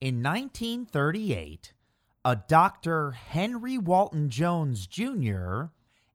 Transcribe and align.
In 0.00 0.22
1938, 0.22 1.74
a 2.24 2.36
Dr. 2.48 3.10
Henry 3.10 3.76
Walton 3.76 4.30
Jones 4.30 4.86
Jr. 4.86 5.64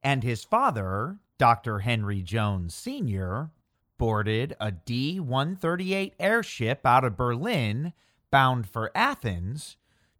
and 0.02 0.24
his 0.24 0.42
father, 0.42 1.18
Dr. 1.38 1.78
Henry 1.78 2.20
Jones 2.20 2.74
Sr., 2.74 3.52
boarded 3.96 4.56
a 4.58 4.72
D 4.72 5.20
138 5.20 6.14
airship 6.18 6.84
out 6.84 7.04
of 7.04 7.16
Berlin 7.16 7.92
bound 8.32 8.68
for 8.68 8.90
Athens 8.92 9.76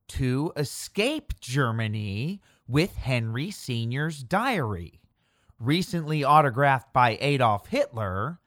to 0.08 0.52
escape 0.56 1.40
Germany 1.40 2.40
with 2.68 2.94
Henry 2.94 3.50
Sr.'s 3.50 4.22
diary, 4.22 5.00
recently 5.58 6.22
autographed 6.22 6.92
by 6.92 7.18
Adolf 7.20 7.66
Hitler 7.66 8.38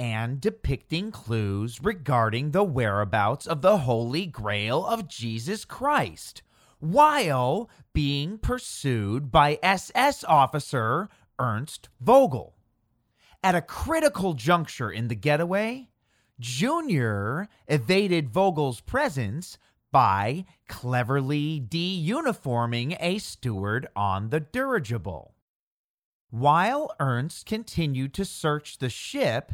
and 0.00 0.40
depicting 0.40 1.10
clues 1.10 1.82
regarding 1.82 2.52
the 2.52 2.64
whereabouts 2.64 3.46
of 3.46 3.60
the 3.60 3.76
Holy 3.80 4.24
Grail 4.24 4.86
of 4.86 5.06
Jesus 5.06 5.66
Christ 5.66 6.40
while 6.78 7.68
being 7.92 8.38
pursued 8.38 9.30
by 9.30 9.58
SS 9.62 10.24
officer 10.24 11.10
Ernst 11.38 11.90
Vogel. 12.00 12.54
At 13.44 13.54
a 13.54 13.60
critical 13.60 14.32
juncture 14.32 14.90
in 14.90 15.08
the 15.08 15.14
getaway, 15.14 15.90
Junior 16.40 17.50
evaded 17.68 18.30
Vogel's 18.30 18.80
presence 18.80 19.58
by 19.92 20.46
cleverly 20.66 21.60
de 21.60 21.94
uniforming 21.94 22.96
a 23.00 23.18
steward 23.18 23.86
on 23.94 24.30
the 24.30 24.40
dirigible. 24.40 25.34
While 26.30 26.90
Ernst 26.98 27.44
continued 27.44 28.14
to 28.14 28.24
search 28.24 28.78
the 28.78 28.88
ship, 28.88 29.52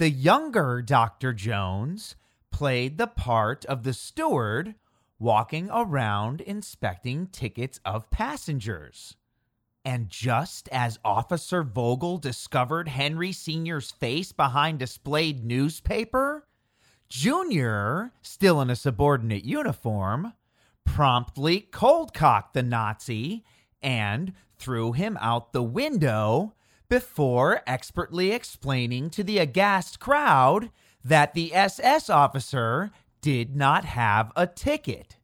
the 0.00 0.08
younger 0.08 0.80
Dr. 0.80 1.34
Jones 1.34 2.16
played 2.50 2.96
the 2.96 3.06
part 3.06 3.66
of 3.66 3.82
the 3.82 3.92
steward 3.92 4.74
walking 5.18 5.68
around 5.70 6.40
inspecting 6.40 7.26
tickets 7.26 7.78
of 7.84 8.08
passengers. 8.08 9.16
And 9.84 10.08
just 10.08 10.70
as 10.70 10.98
Officer 11.04 11.62
Vogel 11.62 12.16
discovered 12.16 12.88
Henry 12.88 13.30
Sr.'s 13.30 13.90
face 13.90 14.32
behind 14.32 14.78
displayed 14.78 15.44
newspaper, 15.44 16.48
Junior, 17.10 18.12
still 18.22 18.62
in 18.62 18.70
a 18.70 18.76
subordinate 18.76 19.44
uniform, 19.44 20.32
promptly 20.86 21.60
cold 21.60 22.14
cocked 22.14 22.54
the 22.54 22.62
Nazi 22.62 23.44
and 23.82 24.32
threw 24.56 24.92
him 24.92 25.18
out 25.20 25.52
the 25.52 25.62
window 25.62 26.54
before 26.90 27.62
expertly 27.66 28.32
explaining 28.32 29.08
to 29.08 29.24
the 29.24 29.38
aghast 29.38 30.00
crowd 30.00 30.70
that 31.02 31.32
the 31.32 31.54
SS 31.54 32.10
officer 32.10 32.90
did 33.22 33.56
not 33.56 33.86
have 33.86 34.32
a 34.36 34.46
ticket. 34.46 35.16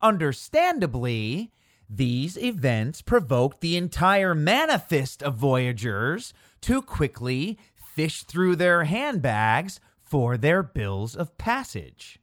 Understandably, 0.00 1.50
these 1.90 2.38
events 2.38 3.02
provoked 3.02 3.60
the 3.60 3.76
entire 3.76 4.34
manifest 4.34 5.22
of 5.22 5.34
Voyagers 5.34 6.32
to 6.62 6.80
quickly 6.80 7.58
fish 7.74 8.22
through 8.22 8.56
their 8.56 8.84
handbags 8.84 9.80
for 10.00 10.36
their 10.36 10.62
bills 10.62 11.16
of 11.16 11.36
passage. 11.36 12.20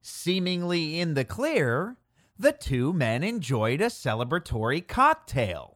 Seemingly 0.00 1.00
in 1.00 1.14
the 1.14 1.24
clear, 1.24 1.96
the 2.38 2.52
two 2.52 2.92
men 2.92 3.24
enjoyed 3.24 3.80
a 3.80 3.86
celebratory 3.86 4.86
cocktail 4.86 5.71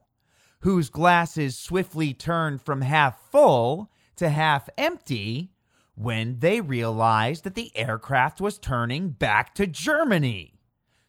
whose 0.60 0.88
glasses 0.88 1.58
swiftly 1.58 2.14
turned 2.14 2.62
from 2.62 2.80
half 2.80 3.20
full 3.30 3.90
to 4.16 4.28
half 4.28 4.68
empty 4.76 5.52
when 5.94 6.38
they 6.40 6.60
realized 6.60 7.44
that 7.44 7.54
the 7.54 7.76
aircraft 7.76 8.40
was 8.40 8.58
turning 8.58 9.10
back 9.10 9.54
to 9.54 9.66
Germany. 9.66 10.60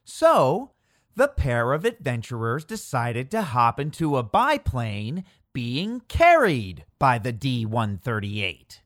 So, 0.04 0.72
the 1.16 1.28
pair 1.28 1.73
of 1.73 1.84
adventurers 1.84 2.64
decided 2.64 3.31
to 3.31 3.42
hop 3.42 3.80
into 3.80 4.17
a 4.17 4.23
biplane 4.23 5.26
being 5.52 6.02
carried 6.02 6.86
by 6.99 7.17
the 7.17 7.32
D 7.32 7.66
138. 7.66 8.82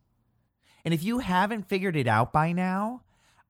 And 0.86 0.94
if 0.94 1.04
you 1.04 1.20
haven't 1.20 1.68
figured 1.68 1.96
it 1.96 2.08
out 2.08 2.32
by 2.32 2.52
now, 2.54 3.04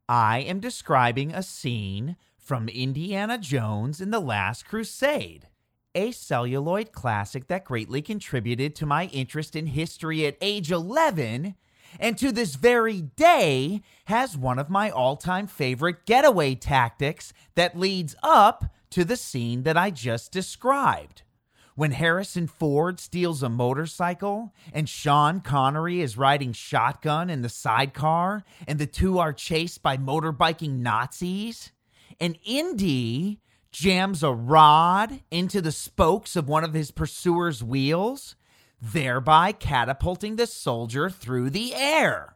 I 0.10 0.40
am 0.40 0.60
describing 0.60 1.32
a 1.32 1.44
scene 1.44 2.18
from 2.38 2.68
Indiana 2.68 3.38
Jones 3.38 4.02
in 4.02 4.12
The 4.12 4.20
Last 4.20 4.66
Crusade 4.66 5.48
a 5.96 6.12
celluloid 6.12 6.92
classic 6.92 7.48
that 7.48 7.66
greatly 7.66 8.02
contributed 8.02 8.76
to 8.76 8.86
my 8.86 9.06
interest 9.08 9.56
in 9.56 9.68
history 9.68 10.26
at 10.26 10.38
age 10.42 10.72
11, 10.72 11.56
and 12.00 12.18
to 12.18 12.32
this 12.32 12.56
very 12.56 13.02
day 13.02 13.82
has 14.06 14.38
one 14.38 14.60
of 14.60 14.70
my 14.70 14.90
all 14.90 15.18
time 15.18 15.48
favorite 15.48 16.06
getaway 16.06 16.56
tactics 16.56 17.34
that 17.56 17.78
leads 17.78 18.16
up 18.24 18.66
to 18.92 19.04
the 19.04 19.18
scene 19.18 19.64
that 19.64 19.78
I 19.78 19.90
just 19.90 20.32
described. 20.32 21.24
When 21.76 21.92
Harrison 21.92 22.48
Ford 22.48 23.00
steals 23.00 23.42
a 23.42 23.50
motorcycle 23.50 24.54
and 24.74 24.88
Sean 24.88 25.40
Connery 25.40 26.02
is 26.02 26.18
riding 26.18 26.52
shotgun 26.52 27.30
in 27.30 27.42
the 27.42 27.50
sidecar 27.50 28.44
and 28.68 28.78
the 28.78 28.86
two 28.86 29.20
are 29.20 29.34
chased 29.34 29.82
by 29.82 29.98
motorbiking 29.98 30.80
Nazis, 30.80 31.72
and 32.20 32.38
Indy 32.44 33.40
jams 33.72 34.24
a 34.24 34.32
rod 34.32 35.22
into 35.32 35.62
the 35.62 35.72
spokes 35.72 36.36
of 36.36 36.50
one 36.50 36.64
of 36.64 36.74
his 36.74 36.92
pursuer's 36.92 37.64
wheels, 37.64 38.36
thereby 38.82 39.52
catapulting 39.52 40.36
the 40.36 40.48
soldier 40.48 41.10
through 41.10 41.50
the 41.50 41.74
air. 41.74 42.36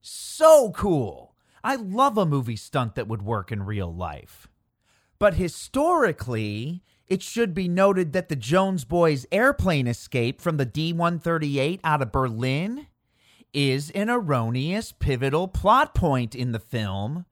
So 0.00 0.70
cool. 0.70 1.34
I 1.64 1.74
love 1.74 2.16
a 2.16 2.26
movie 2.26 2.56
stunt 2.56 2.94
that 2.94 3.08
would 3.08 3.22
work 3.22 3.50
in 3.50 3.64
real 3.64 3.92
life. 3.92 4.48
But 5.18 5.34
historically, 5.34 6.84
it 7.08 7.22
should 7.22 7.54
be 7.54 7.68
noted 7.68 8.12
that 8.12 8.28
the 8.28 8.36
Jones 8.36 8.84
boys' 8.84 9.26
airplane 9.32 9.86
escape 9.86 10.40
from 10.40 10.58
the 10.58 10.66
D 10.66 10.92
138 10.92 11.80
out 11.82 12.02
of 12.02 12.12
Berlin 12.12 12.86
is 13.52 13.90
an 13.90 14.10
erroneous 14.10 14.92
pivotal 14.92 15.48
plot 15.48 15.94
point 15.94 16.34
in 16.34 16.52
the 16.52 16.60
film 16.60 17.24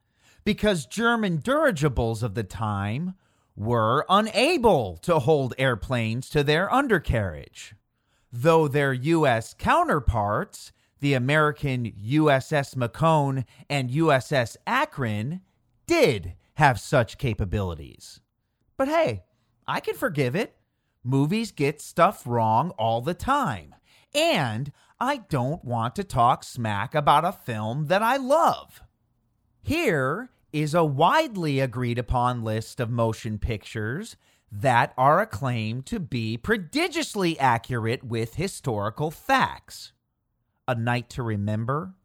because 0.44 0.87
German 0.87 1.41
dirigibles 1.43 2.22
of 2.22 2.34
the 2.34 2.43
time 2.43 3.14
were 3.56 4.04
unable 4.09 4.97
to 4.98 5.20
hold 5.20 5.54
airplanes 5.59 6.28
to 6.31 6.42
their 6.42 6.72
undercarriage, 6.72 7.75
though 8.32 8.66
their 8.66 8.92
U.S. 8.92 9.54
counterparts, 9.54 10.72
the 11.00 11.15
American 11.15 11.93
USS 11.93 12.76
Macon 12.76 13.44
and 13.69 13.91
USS 13.91 14.56
Akron, 14.66 15.41
did 15.87 16.34
have 16.54 16.81
such 16.81 17.19
capabilities. 17.19 18.20
But 18.76 18.88
hey, 18.88 19.22
I 19.66 19.81
can 19.81 19.94
forgive 19.94 20.34
it. 20.34 20.56
Movies 21.03 21.53
get 21.53 21.81
stuff 21.81 22.26
wrong 22.26 22.70
all 22.70 23.00
the 23.03 23.14
time. 23.14 23.75
And 24.14 24.72
I 25.00 25.19
don't 25.19 25.64
want 25.64 25.97
to 25.97 26.04
talk 26.04 26.44
smack 26.44 26.94
about 26.94 27.25
a 27.25 27.32
film 27.32 27.87
that 27.87 28.03
I 28.03 28.16
love. 28.16 28.82
Here 29.62 30.31
is 30.54 30.72
a 30.72 30.84
widely 30.84 31.59
agreed 31.59 31.98
upon 31.98 32.44
list 32.44 32.78
of 32.78 32.88
motion 32.88 33.38
pictures 33.38 34.16
that 34.53 34.94
are 34.97 35.20
acclaimed 35.20 35.84
to 35.84 35.98
be 35.98 36.37
prodigiously 36.37 37.37
accurate 37.41 38.04
with 38.04 38.37
historical 38.37 39.10
facts. 39.10 39.93
A 40.69 40.76
Night 40.76 41.10
to 41.10 41.25
Remember, 41.25 41.97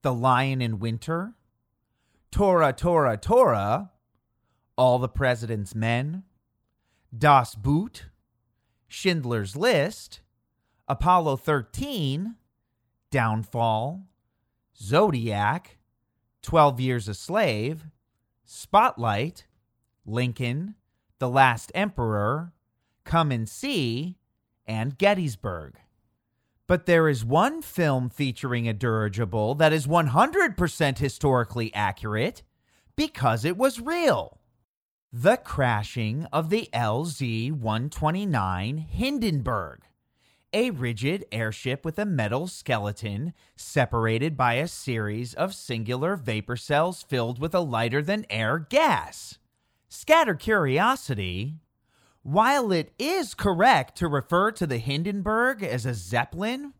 The 0.00 0.14
Lion 0.14 0.62
in 0.62 0.78
Winter, 0.78 1.34
Tora, 2.30 2.72
Tora, 2.72 3.18
Tora, 3.18 3.90
All 4.78 4.98
the 4.98 5.06
President's 5.06 5.74
Men, 5.74 6.22
Das 7.16 7.54
Boot, 7.54 8.06
Schindler's 8.88 9.54
List, 9.54 10.20
Apollo 10.88 11.36
13, 11.36 12.36
Downfall, 13.10 14.06
Zodiac, 14.74 15.75
12 16.46 16.78
Years 16.78 17.08
a 17.08 17.14
Slave, 17.14 17.86
Spotlight, 18.44 19.46
Lincoln, 20.06 20.76
The 21.18 21.28
Last 21.28 21.72
Emperor, 21.74 22.52
Come 23.02 23.32
and 23.32 23.48
See, 23.48 24.16
and 24.64 24.96
Gettysburg. 24.96 25.74
But 26.68 26.86
there 26.86 27.08
is 27.08 27.24
one 27.24 27.62
film 27.62 28.08
featuring 28.08 28.68
a 28.68 28.72
dirigible 28.72 29.56
that 29.56 29.72
is 29.72 29.88
100% 29.88 30.98
historically 30.98 31.74
accurate 31.74 32.44
because 32.94 33.44
it 33.44 33.56
was 33.56 33.80
real. 33.80 34.38
The 35.12 35.38
crashing 35.38 36.26
of 36.32 36.50
the 36.50 36.68
LZ 36.72 37.50
129 37.50 38.78
Hindenburg 38.78 39.80
a 40.52 40.70
rigid 40.70 41.24
airship 41.32 41.84
with 41.84 41.98
a 41.98 42.04
metal 42.04 42.46
skeleton 42.46 43.32
separated 43.56 44.36
by 44.36 44.54
a 44.54 44.68
series 44.68 45.34
of 45.34 45.54
singular 45.54 46.16
vapor 46.16 46.56
cells 46.56 47.02
filled 47.02 47.38
with 47.38 47.54
a 47.54 47.60
lighter 47.60 48.02
than 48.02 48.26
air 48.30 48.58
gas. 48.58 49.38
Scatter 49.88 50.34
curiosity. 50.34 51.56
While 52.22 52.72
it 52.72 52.92
is 52.98 53.34
correct 53.34 53.96
to 53.98 54.08
refer 54.08 54.50
to 54.52 54.66
the 54.66 54.78
Hindenburg 54.78 55.62
as 55.62 55.86
a 55.86 55.94
Zeppelin, 55.94 56.72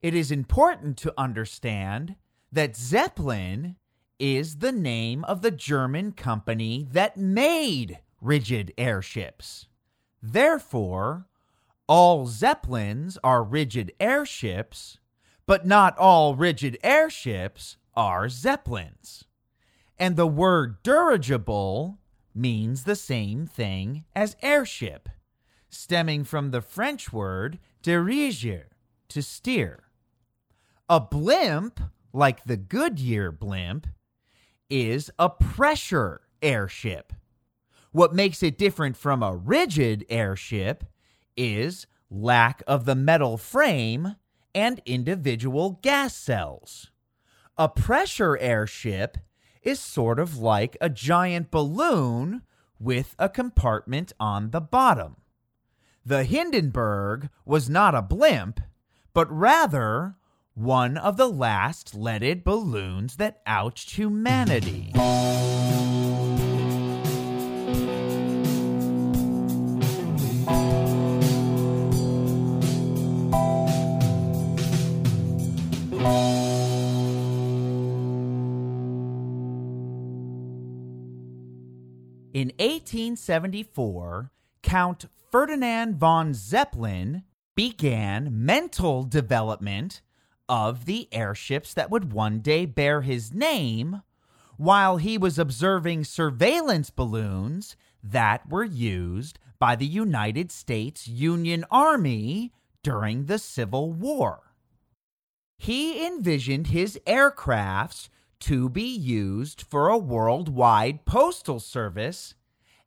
it 0.00 0.14
is 0.14 0.30
important 0.30 0.96
to 0.98 1.14
understand 1.16 2.16
that 2.50 2.76
Zeppelin 2.76 3.76
is 4.18 4.56
the 4.56 4.72
name 4.72 5.24
of 5.24 5.42
the 5.42 5.50
German 5.50 6.12
company 6.12 6.86
that 6.92 7.16
made 7.16 7.98
rigid 8.20 8.72
airships. 8.76 9.66
Therefore, 10.22 11.26
all 11.88 12.26
Zeppelins 12.26 13.18
are 13.24 13.42
rigid 13.42 13.92
airships, 14.00 14.98
but 15.46 15.66
not 15.66 15.96
all 15.98 16.34
rigid 16.34 16.78
airships 16.82 17.76
are 17.94 18.28
Zeppelins. 18.28 19.24
And 19.98 20.16
the 20.16 20.26
word 20.26 20.82
dirigible 20.82 21.98
means 22.34 22.84
the 22.84 22.96
same 22.96 23.46
thing 23.46 24.04
as 24.16 24.36
airship, 24.42 25.08
stemming 25.68 26.24
from 26.24 26.50
the 26.50 26.62
French 26.62 27.12
word 27.12 27.58
diriger, 27.82 28.64
to 29.08 29.22
steer. 29.22 29.84
A 30.88 31.00
blimp, 31.00 31.80
like 32.12 32.44
the 32.44 32.56
Goodyear 32.56 33.30
blimp, 33.30 33.86
is 34.70 35.10
a 35.18 35.28
pressure 35.28 36.22
airship. 36.40 37.12
What 37.90 38.14
makes 38.14 38.42
it 38.42 38.56
different 38.56 38.96
from 38.96 39.22
a 39.22 39.36
rigid 39.36 40.06
airship 40.08 40.84
is 41.36 41.86
lack 42.10 42.62
of 42.66 42.84
the 42.84 42.94
metal 42.94 43.36
frame 43.36 44.16
and 44.54 44.80
individual 44.84 45.78
gas 45.82 46.14
cells. 46.14 46.90
A 47.56 47.68
pressure 47.68 48.38
airship 48.38 49.18
is 49.62 49.78
sort 49.80 50.18
of 50.18 50.38
like 50.38 50.76
a 50.80 50.88
giant 50.88 51.50
balloon 51.50 52.42
with 52.78 53.14
a 53.18 53.28
compartment 53.28 54.12
on 54.18 54.50
the 54.50 54.60
bottom. 54.60 55.16
The 56.04 56.24
Hindenburg 56.24 57.28
was 57.44 57.70
not 57.70 57.94
a 57.94 58.02
blimp, 58.02 58.60
but 59.14 59.30
rather 59.30 60.16
one 60.54 60.96
of 60.96 61.16
the 61.16 61.28
last 61.28 61.94
leaded 61.94 62.42
balloons 62.44 63.16
that 63.16 63.40
ouched 63.46 63.90
humanity. 63.92 64.92
In 82.42 82.48
1874, 82.58 84.32
Count 84.64 85.04
Ferdinand 85.30 85.94
von 85.94 86.34
Zeppelin 86.34 87.22
began 87.54 88.44
mental 88.44 89.04
development 89.04 90.00
of 90.48 90.86
the 90.86 91.08
airships 91.12 91.72
that 91.72 91.88
would 91.88 92.12
one 92.12 92.40
day 92.40 92.66
bear 92.66 93.02
his 93.02 93.32
name 93.32 94.02
while 94.56 94.96
he 94.96 95.16
was 95.16 95.38
observing 95.38 96.02
surveillance 96.02 96.90
balloons 96.90 97.76
that 98.02 98.48
were 98.50 98.64
used 98.64 99.38
by 99.60 99.76
the 99.76 99.86
United 99.86 100.50
States 100.50 101.06
Union 101.06 101.64
Army 101.70 102.52
during 102.82 103.26
the 103.26 103.38
Civil 103.38 103.92
War. 103.92 104.52
He 105.58 106.04
envisioned 106.04 106.66
his 106.66 106.98
aircrafts 107.06 108.08
to 108.42 108.68
be 108.68 108.82
used 108.82 109.62
for 109.62 109.88
a 109.88 109.96
worldwide 109.96 111.04
postal 111.04 111.60
service 111.60 112.34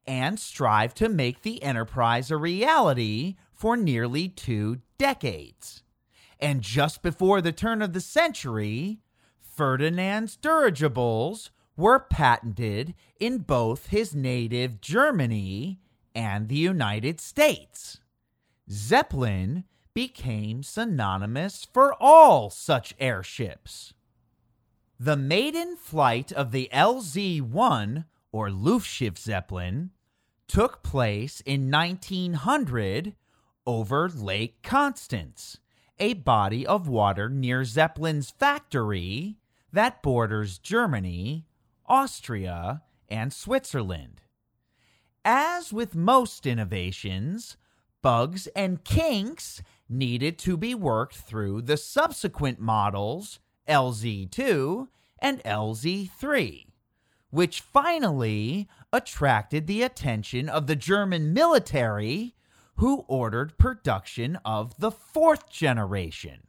and 0.06 0.38
strive 0.38 0.94
to 0.94 1.08
make 1.08 1.42
the 1.42 1.64
enterprise 1.64 2.30
a 2.30 2.36
reality 2.38 3.36
for 3.54 3.78
nearly 3.78 4.28
two 4.28 4.80
decades. 4.98 5.82
And 6.42 6.62
just 6.62 7.02
before 7.02 7.42
the 7.42 7.54
turn 7.54 7.82
of 7.82 7.94
the 7.94 8.02
century, 8.02 9.00
Ferdinand's 9.40 10.36
dirigibles 10.36 11.52
were 11.78 12.00
patented 12.00 12.94
in 13.18 13.38
both 13.38 13.88
his 13.88 14.14
native 14.14 14.82
Germany 14.82 15.80
and 16.14 16.50
the 16.50 16.58
United 16.58 17.22
States. 17.22 18.02
Zeppelin 18.70 19.64
became 19.94 20.64
synonymous 20.64 21.66
for 21.72 21.96
all 22.02 22.50
such 22.50 22.94
airships. 23.00 23.94
The 25.00 25.18
maiden 25.18 25.76
flight 25.76 26.32
of 26.32 26.52
the 26.52 26.70
LZ 26.72 27.42
1, 27.42 28.06
or 28.32 28.50
Luftschiff 28.50 29.18
Zeppelin, 29.18 29.92
took 30.48 30.84
place 30.84 31.42
in 31.42 31.70
1900 31.70 33.16
over 33.68 34.08
Lake 34.08 34.62
Constance, 34.64 35.58
a 36.00 36.14
body 36.14 36.66
of 36.66 36.88
water 36.88 37.30
near 37.30 37.66
Zeppelin's 37.66 38.30
factory 38.30 39.38
that 39.74 40.02
borders 40.02 40.60
Germany, 40.60 41.46
Austria, 41.88 42.82
and 43.10 43.34
Switzerland. 43.34 44.22
As 45.26 45.74
with 45.74 45.94
most 45.94 46.46
innovations, 46.46 47.58
bugs 48.02 48.48
and 48.56 48.84
kinks 48.86 49.62
needed 49.90 50.40
to 50.40 50.56
be 50.56 50.74
worked 50.74 51.18
through 51.18 51.64
the 51.64 51.76
subsequent 51.76 52.62
models 52.62 53.40
LZ2 53.68 54.88
and 55.20 55.44
LZ3, 55.44 56.68
which 57.30 57.62
finally 57.62 58.68
attracted 58.94 59.68
the 59.68 59.82
attention 59.82 60.50
of 60.50 60.68
the 60.68 60.76
German 60.76 61.34
military, 61.34 62.36
who 62.76 63.06
ordered 63.08 63.58
production 63.58 64.38
of 64.44 64.78
the 64.80 64.92
fourth 64.92 65.50
generation. 65.50 66.42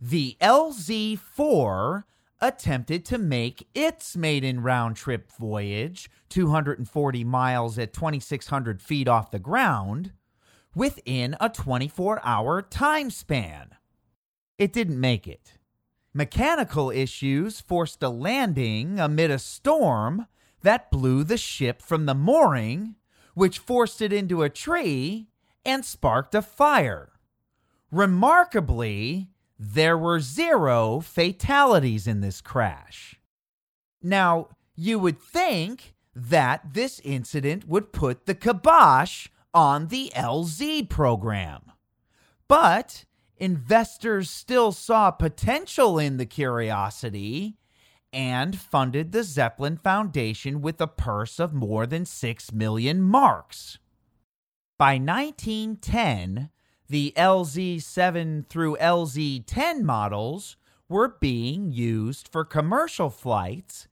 The 0.00 0.36
LZ4 0.40 2.04
attempted 2.40 3.04
to 3.04 3.18
make 3.18 3.68
its 3.74 4.16
maiden 4.16 4.62
round 4.62 4.96
trip 4.96 5.30
voyage, 5.32 6.10
240 6.30 7.24
miles 7.24 7.78
at 7.78 7.92
2,600 7.92 8.80
feet 8.80 9.08
off 9.08 9.30
the 9.30 9.38
ground, 9.38 10.12
within 10.74 11.36
a 11.40 11.48
24 11.48 12.20
hour 12.24 12.62
time 12.62 13.10
span. 13.10 13.74
It 14.58 14.72
didn't 14.72 15.00
make 15.00 15.26
it. 15.26 15.58
Mechanical 16.12 16.90
issues 16.90 17.60
forced 17.60 18.02
a 18.02 18.08
landing 18.08 18.98
amid 18.98 19.30
a 19.30 19.38
storm 19.38 20.26
that 20.62 20.90
blew 20.90 21.22
the 21.22 21.36
ship 21.36 21.80
from 21.80 22.06
the 22.06 22.14
mooring, 22.14 22.96
which 23.34 23.58
forced 23.58 24.02
it 24.02 24.12
into 24.12 24.42
a 24.42 24.50
tree 24.50 25.28
and 25.64 25.84
sparked 25.84 26.34
a 26.34 26.42
fire. 26.42 27.12
Remarkably, 27.92 29.28
there 29.58 29.96
were 29.96 30.20
zero 30.20 31.00
fatalities 31.00 32.06
in 32.06 32.20
this 32.20 32.40
crash. 32.40 33.20
Now, 34.02 34.48
you 34.74 34.98
would 34.98 35.20
think 35.20 35.94
that 36.14 36.74
this 36.74 37.00
incident 37.04 37.68
would 37.68 37.92
put 37.92 38.26
the 38.26 38.34
kibosh 38.34 39.28
on 39.52 39.88
the 39.88 40.12
LZ 40.16 40.88
program. 40.88 41.72
But 42.48 43.04
investors 43.40 44.30
still 44.30 44.70
saw 44.70 45.10
potential 45.10 45.98
in 45.98 46.18
the 46.18 46.26
curiosity 46.26 47.56
and 48.12 48.58
funded 48.58 49.12
the 49.12 49.22
Zeppelin 49.22 49.78
Foundation 49.78 50.60
with 50.60 50.80
a 50.80 50.86
purse 50.86 51.40
of 51.40 51.54
more 51.54 51.86
than 51.86 52.04
6 52.04 52.52
million 52.52 53.00
marks. 53.00 53.78
By 54.78 54.98
1910, 54.98 56.50
the 56.88 57.14
LZ7 57.16 58.46
through 58.48 58.76
LZ10 58.76 59.82
models 59.82 60.56
were 60.88 61.16
being 61.20 61.70
used 61.70 62.28
for 62.28 62.44
commercial 62.44 63.10
flights 63.10 63.88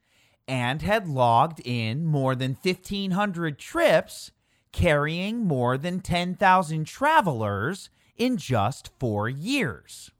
and 0.46 0.82
had 0.82 1.08
logged 1.08 1.60
in 1.64 2.04
more 2.04 2.34
than 2.34 2.56
1,500 2.60 3.58
trips, 3.58 4.32
carrying 4.72 5.46
more 5.46 5.78
than 5.78 6.00
10,000 6.00 6.84
travelers 6.86 7.88
in 8.18 8.36
just 8.36 8.90
four 8.98 9.28
years. 9.28 10.10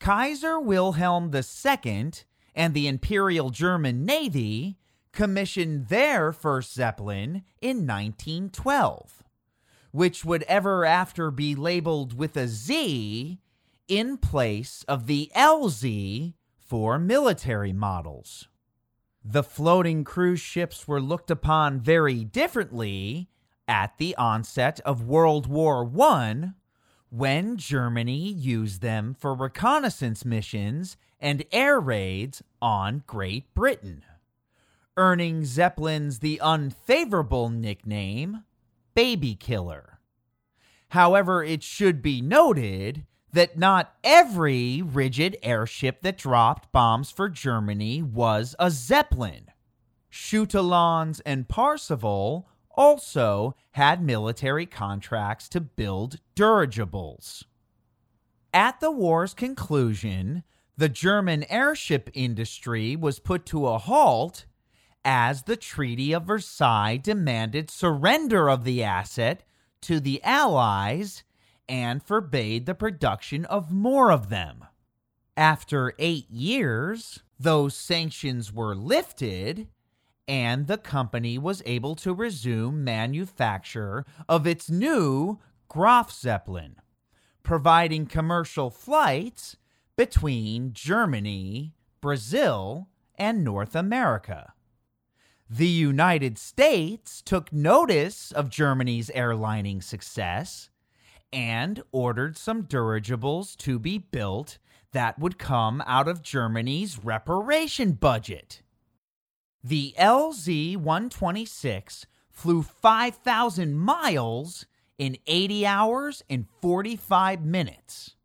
Kaiser 0.00 0.58
Wilhelm 0.58 1.30
II 1.34 2.12
and 2.54 2.74
the 2.74 2.88
Imperial 2.88 3.50
German 3.50 4.04
Navy 4.04 4.76
commissioned 5.12 5.88
their 5.88 6.32
first 6.32 6.74
Zeppelin 6.74 7.42
in 7.60 7.86
1912, 7.86 9.22
which 9.92 10.24
would 10.24 10.42
ever 10.44 10.84
after 10.84 11.30
be 11.30 11.54
labeled 11.54 12.16
with 12.16 12.36
a 12.36 12.48
Z 12.48 13.38
in 13.88 14.16
place 14.18 14.84
of 14.88 15.06
the 15.06 15.30
LZ 15.34 16.34
for 16.58 16.98
military 16.98 17.72
models. 17.72 18.48
The 19.24 19.42
floating 19.42 20.04
cruise 20.04 20.40
ships 20.40 20.88
were 20.88 21.00
looked 21.00 21.30
upon 21.30 21.80
very 21.80 22.24
differently 22.24 23.28
at 23.68 23.98
the 23.98 24.16
onset 24.16 24.80
of 24.84 25.02
World 25.02 25.46
War 25.46 25.90
I 26.00 26.52
when 27.10 27.56
Germany 27.56 28.28
used 28.30 28.80
them 28.80 29.14
for 29.18 29.34
reconnaissance 29.34 30.24
missions 30.24 30.96
and 31.18 31.44
air 31.52 31.78
raids 31.78 32.42
on 32.62 33.02
Great 33.06 33.52
Britain, 33.54 34.04
earning 34.96 35.44
Zeppelins 35.44 36.20
the 36.20 36.40
unfavorable 36.40 37.50
nickname 37.50 38.44
Baby 38.94 39.34
Killer. 39.34 39.98
However, 40.90 41.42
it 41.42 41.62
should 41.62 42.00
be 42.00 42.20
noted 42.20 43.04
that 43.32 43.58
not 43.58 43.94
every 44.02 44.82
rigid 44.82 45.36
airship 45.42 46.02
that 46.02 46.18
dropped 46.18 46.72
bombs 46.72 47.10
for 47.10 47.28
Germany 47.28 48.02
was 48.02 48.56
a 48.58 48.70
Zeppelin. 48.70 49.46
Schütte-Lanz 50.10 51.20
and 51.20 51.48
Parseval 51.48 52.48
also 52.80 53.54
had 53.72 54.02
military 54.02 54.64
contracts 54.64 55.50
to 55.50 55.60
build 55.60 56.18
dirigibles. 56.34 57.44
At 58.54 58.80
the 58.80 58.90
war's 58.90 59.34
conclusion, 59.34 60.44
the 60.78 60.88
German 60.88 61.44
airship 61.50 62.08
industry 62.14 62.96
was 62.96 63.18
put 63.18 63.44
to 63.46 63.66
a 63.66 63.76
halt 63.76 64.46
as 65.04 65.42
the 65.42 65.56
Treaty 65.56 66.14
of 66.14 66.24
Versailles 66.24 66.96
demanded 66.96 67.70
surrender 67.70 68.48
of 68.48 68.64
the 68.64 68.82
asset 68.82 69.42
to 69.82 70.00
the 70.00 70.22
Allies 70.24 71.22
and 71.68 72.02
forbade 72.02 72.64
the 72.64 72.74
production 72.74 73.44
of 73.44 73.70
more 73.70 74.10
of 74.10 74.30
them. 74.30 74.64
After 75.36 75.92
eight 75.98 76.30
years, 76.30 77.20
those 77.38 77.76
sanctions 77.76 78.54
were 78.54 78.74
lifted, 78.74 79.68
and 80.30 80.68
the 80.68 80.78
company 80.78 81.36
was 81.36 81.60
able 81.66 81.96
to 81.96 82.14
resume 82.14 82.84
manufacture 82.84 84.06
of 84.28 84.46
its 84.46 84.70
new 84.70 85.40
Graf 85.66 86.12
Zeppelin, 86.12 86.76
providing 87.42 88.06
commercial 88.06 88.70
flights 88.70 89.56
between 89.96 90.72
Germany, 90.72 91.74
Brazil, 92.00 92.86
and 93.16 93.42
North 93.42 93.74
America. 93.74 94.52
The 95.50 95.66
United 95.66 96.38
States 96.38 97.22
took 97.22 97.52
notice 97.52 98.30
of 98.30 98.50
Germany's 98.50 99.10
airlining 99.10 99.82
success 99.82 100.70
and 101.32 101.82
ordered 101.90 102.36
some 102.36 102.62
dirigibles 102.62 103.56
to 103.56 103.80
be 103.80 103.98
built 103.98 104.58
that 104.92 105.18
would 105.18 105.38
come 105.40 105.82
out 105.86 106.06
of 106.06 106.22
Germany's 106.22 107.04
reparation 107.04 107.94
budget. 107.94 108.62
The 109.62 109.94
LZ 109.98 110.78
126 110.78 112.06
flew 112.30 112.62
5,000 112.62 113.74
miles 113.74 114.64
in 114.96 115.18
80 115.26 115.66
hours 115.66 116.22
and 116.30 116.46
45 116.62 117.44
minutes. 117.44 118.16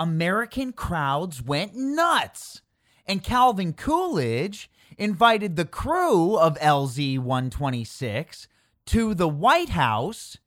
American 0.00 0.72
crowds 0.72 1.42
went 1.42 1.76
nuts, 1.76 2.62
and 3.06 3.22
Calvin 3.22 3.72
Coolidge 3.72 4.68
invited 4.98 5.54
the 5.54 5.64
crew 5.64 6.36
of 6.36 6.58
LZ 6.58 7.20
126 7.20 8.48
to 8.86 9.14
the 9.14 9.28
White 9.28 9.70
House 9.70 10.38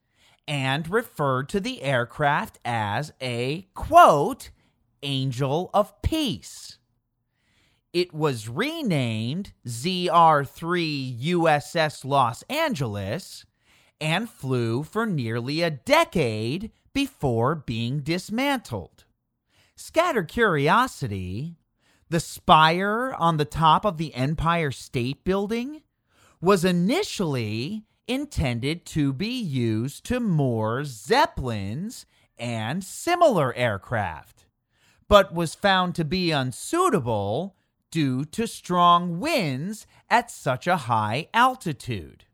and 0.46 0.90
referred 0.90 1.48
to 1.50 1.62
the 1.62 1.84
aircraft 1.84 2.60
as 2.66 3.14
a 3.22 3.68
quote, 3.74 4.50
angel 5.02 5.70
of 5.74 6.02
peace. 6.02 6.80
It 7.94 8.12
was 8.12 8.50
renamed 8.50 9.54
ZR 9.68 10.50
3 10.50 11.18
USS 11.22 12.04
Los 12.04 12.42
Angeles 12.50 13.46
and 14.02 14.28
flew 14.28 14.82
for 14.82 15.06
nearly 15.06 15.62
a 15.62 15.70
decade 15.70 16.72
before 16.92 17.54
being 17.54 18.00
dismantled. 18.00 19.06
Scattered 19.76 20.28
curiosity 20.28 21.58
the 22.10 22.20
spire 22.20 23.14
on 23.14 23.38
the 23.38 23.46
top 23.46 23.86
of 23.86 23.98
the 23.98 24.14
Empire 24.16 24.72
State 24.72 25.24
Building 25.24 25.84
was 26.42 26.66
initially 26.66 27.86
intended 28.08 28.86
to 28.88 29.14
be 29.14 29.40
used 29.40 30.04
to 30.06 30.20
moor 30.20 30.84
Zeppelins 30.84 32.08
and 32.40 32.84
similar 32.84 33.54
aircraft, 33.56 34.46
but 35.08 35.34
was 35.34 35.56
found 35.56 35.94
to 35.96 36.04
be 36.04 36.32
unsuitable 36.32 37.56
due 37.94 38.26
to 38.26 38.48
strong 38.48 39.20
winds 39.20 39.86
at 40.10 40.32
such 40.32 40.66
a 40.66 40.90
high 40.90 41.28
altitude. 41.32 42.26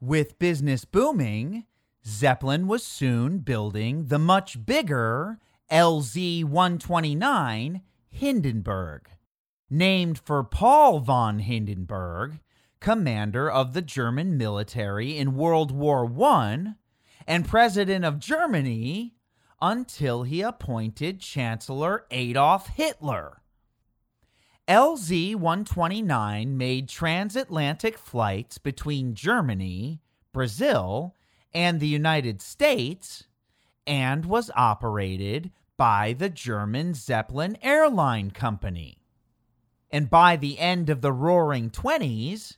With 0.00 0.38
business 0.38 0.84
booming, 0.84 1.64
Zeppelin 2.06 2.68
was 2.68 2.84
soon 2.84 3.38
building 3.38 4.04
the 4.04 4.18
much 4.20 4.64
bigger 4.64 5.40
LZ 5.72 6.44
129 6.44 7.82
Hindenburg, 8.08 9.08
named 9.68 10.20
for 10.20 10.44
Paul 10.44 11.00
von 11.00 11.40
Hindenburg, 11.40 12.38
commander 12.78 13.50
of 13.50 13.72
the 13.72 13.82
German 13.82 14.36
military 14.36 15.18
in 15.18 15.34
World 15.34 15.72
War 15.72 16.08
I 16.22 16.74
and 17.26 17.48
president 17.48 18.04
of 18.04 18.20
Germany 18.20 19.16
until 19.60 20.22
he 20.22 20.42
appointed 20.42 21.18
Chancellor 21.18 22.06
Adolf 22.12 22.68
Hitler. 22.68 23.40
LZ 24.68 25.34
129 25.34 26.56
made 26.56 26.88
transatlantic 26.88 27.98
flights 27.98 28.56
between 28.56 29.14
Germany, 29.14 30.00
Brazil, 30.32 31.14
and 31.52 31.80
the 31.80 31.86
United 31.86 32.40
States 32.40 33.24
and 33.86 34.24
was 34.24 34.50
operated 34.56 35.50
by 35.76 36.14
the 36.14 36.30
German 36.30 36.94
Zeppelin 36.94 37.58
Airline 37.60 38.30
Company. 38.30 38.96
And 39.90 40.08
by 40.08 40.36
the 40.36 40.58
end 40.58 40.88
of 40.88 41.02
the 41.02 41.12
Roaring 41.12 41.68
Twenties, 41.68 42.56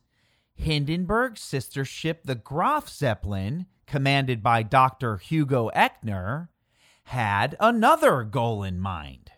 Hindenburg's 0.55 1.43
sister 1.43 1.85
ship, 1.85 2.21
the 2.23 2.37
Graf 2.37 2.89
Zeppelin, 2.89 3.67
commanded 3.85 4.45
by 4.45 4.63
Dr. 4.63 5.17
Hugo 5.17 5.71
Eckener, 5.75 6.51
had 7.03 7.57
another 7.59 8.23
goal 8.23 8.63
in 8.63 8.79
mind 8.79 9.33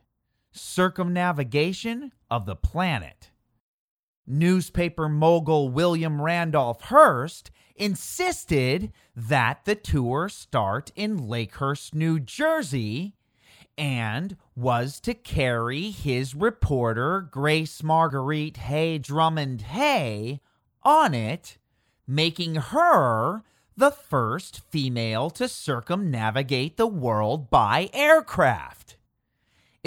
circumnavigation 0.52 2.12
of 2.30 2.46
the 2.46 2.56
planet. 2.56 3.30
Newspaper 4.26 5.08
mogul 5.08 5.70
William 5.70 6.20
Randolph 6.20 6.82
Hearst 6.82 7.50
insisted 7.76 8.92
that 9.16 9.64
the 9.64 9.74
tour 9.74 10.28
start 10.28 10.92
in 10.94 11.18
Lakehurst, 11.18 11.94
New 11.94 12.20
Jersey, 12.20 13.14
and 13.78 14.36
was 14.56 15.00
to 15.00 15.14
carry 15.14 15.90
his 15.90 16.34
reporter, 16.34 17.20
Grace 17.30 17.82
Marguerite 17.82 18.56
Hay 18.58 18.98
Drummond 18.98 19.62
Hay, 19.62 20.40
on 20.82 21.14
it, 21.14 21.56
making 22.06 22.56
her 22.56 23.42
the 23.76 23.92
first 23.92 24.60
female 24.70 25.30
to 25.30 25.48
circumnavigate 25.48 26.76
the 26.76 26.86
world 26.86 27.48
by 27.48 27.88
aircraft. 27.92 28.97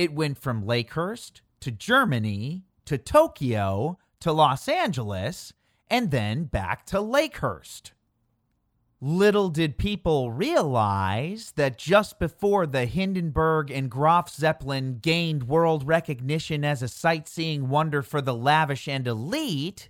It 0.02 0.16
went 0.16 0.40
from 0.40 0.66
Lakehurst 0.66 1.42
to 1.60 1.70
Germany 1.70 2.64
to 2.86 2.98
Tokyo 2.98 4.00
to 4.22 4.32
Los 4.32 4.68
Angeles 4.68 5.54
and 5.92 6.10
then 6.10 6.46
back 6.46 6.88
to 6.88 6.98
Lakehurst. 6.98 7.92
Little 9.00 9.50
did 9.50 9.78
people 9.78 10.32
realize 10.32 11.54
that 11.56 11.78
just 11.78 12.18
before 12.18 12.66
the 12.66 12.88
Hindenburg 12.88 13.70
and 13.70 13.92
Graf 13.92 14.28
Zeppelin 14.28 14.98
gained 15.04 15.48
world 15.48 15.86
recognition 15.86 16.66
as 16.66 16.82
a 16.82 16.88
sightseeing 16.88 17.70
wonder 17.70 18.02
for 18.02 18.24
the 18.24 18.34
lavish 18.34 18.88
and 18.88 19.06
elite, 19.08 19.90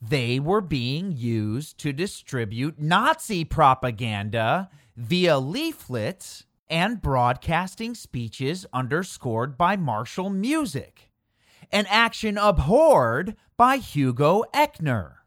they 0.00 0.40
were 0.40 0.62
being 0.62 1.12
used 1.12 1.76
to 1.80 1.92
distribute 1.92 2.78
Nazi 2.78 3.44
propaganda 3.44 4.70
via 4.96 5.38
leaflets 5.38 6.46
and 6.74 7.00
broadcasting 7.00 7.94
speeches 7.94 8.66
underscored 8.72 9.56
by 9.56 9.76
martial 9.76 10.28
music, 10.28 11.08
an 11.70 11.86
action 11.88 12.36
abhorred 12.36 13.36
by 13.56 13.76
Hugo 13.76 14.42
Eckener, 14.52 15.18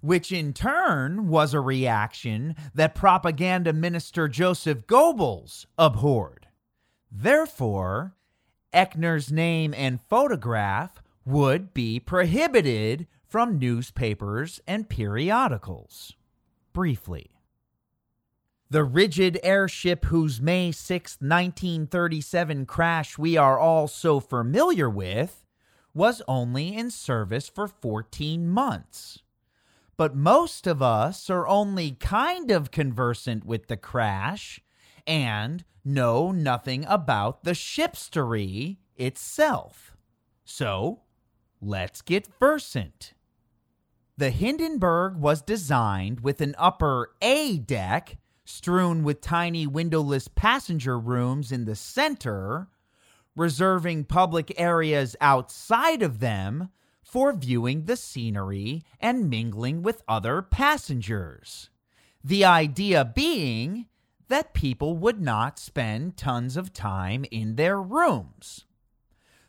which 0.00 0.30
in 0.30 0.52
turn 0.52 1.26
was 1.26 1.52
a 1.52 1.60
reaction 1.60 2.54
that 2.72 2.94
propaganda 2.94 3.72
minister 3.72 4.28
Joseph 4.28 4.86
Goebbels 4.86 5.66
abhorred. 5.76 6.46
Therefore, 7.10 8.14
Eckener's 8.72 9.32
name 9.32 9.74
and 9.76 10.00
photograph 10.00 11.02
would 11.24 11.74
be 11.74 11.98
prohibited 11.98 13.08
from 13.26 13.58
newspapers 13.58 14.60
and 14.68 14.88
periodicals. 14.88 16.12
Briefly, 16.72 17.32
the 18.68 18.84
rigid 18.84 19.38
airship 19.42 20.06
whose 20.06 20.40
May 20.40 20.72
6, 20.72 21.18
1937 21.20 22.66
crash 22.66 23.18
we 23.18 23.36
are 23.36 23.58
all 23.58 23.88
so 23.88 24.20
familiar 24.20 24.90
with 24.90 25.44
was 25.94 26.22
only 26.28 26.74
in 26.76 26.90
service 26.90 27.48
for 27.48 27.68
14 27.68 28.48
months 28.48 29.20
but 29.96 30.14
most 30.14 30.66
of 30.66 30.82
us 30.82 31.30
are 31.30 31.48
only 31.48 31.92
kind 31.92 32.50
of 32.50 32.70
conversant 32.70 33.44
with 33.44 33.68
the 33.68 33.76
crash 33.76 34.60
and 35.06 35.64
know 35.84 36.32
nothing 36.32 36.84
about 36.86 37.44
the 37.44 37.54
shipstery 37.54 38.78
itself. 38.96 39.96
So, 40.44 41.02
let's 41.60 42.02
get 42.02 42.28
versant. 42.38 43.14
The 44.18 44.30
Hindenburg 44.30 45.16
was 45.16 45.42
designed 45.42 46.20
with 46.20 46.40
an 46.40 46.54
upper 46.58 47.10
A 47.22 47.58
deck 47.58 48.18
strewn 48.46 49.02
with 49.02 49.20
tiny 49.20 49.66
windowless 49.66 50.28
passenger 50.28 50.98
rooms 50.98 51.52
in 51.52 51.64
the 51.64 51.76
center, 51.76 52.68
reserving 53.34 54.04
public 54.04 54.54
areas 54.56 55.14
outside 55.20 56.00
of 56.00 56.20
them 56.20 56.70
for 57.02 57.32
viewing 57.32 57.84
the 57.84 57.96
scenery 57.96 58.82
and 59.00 59.28
mingling 59.28 59.82
with 59.82 60.02
other 60.08 60.42
passengers. 60.42 61.70
The 62.24 62.44
idea 62.44 63.04
being 63.04 63.86
that 64.28 64.54
people 64.54 64.96
would 64.96 65.20
not 65.20 65.58
spend 65.58 66.16
tons 66.16 66.56
of 66.56 66.72
time 66.72 67.24
in 67.30 67.56
their 67.56 67.80
rooms. 67.80 68.64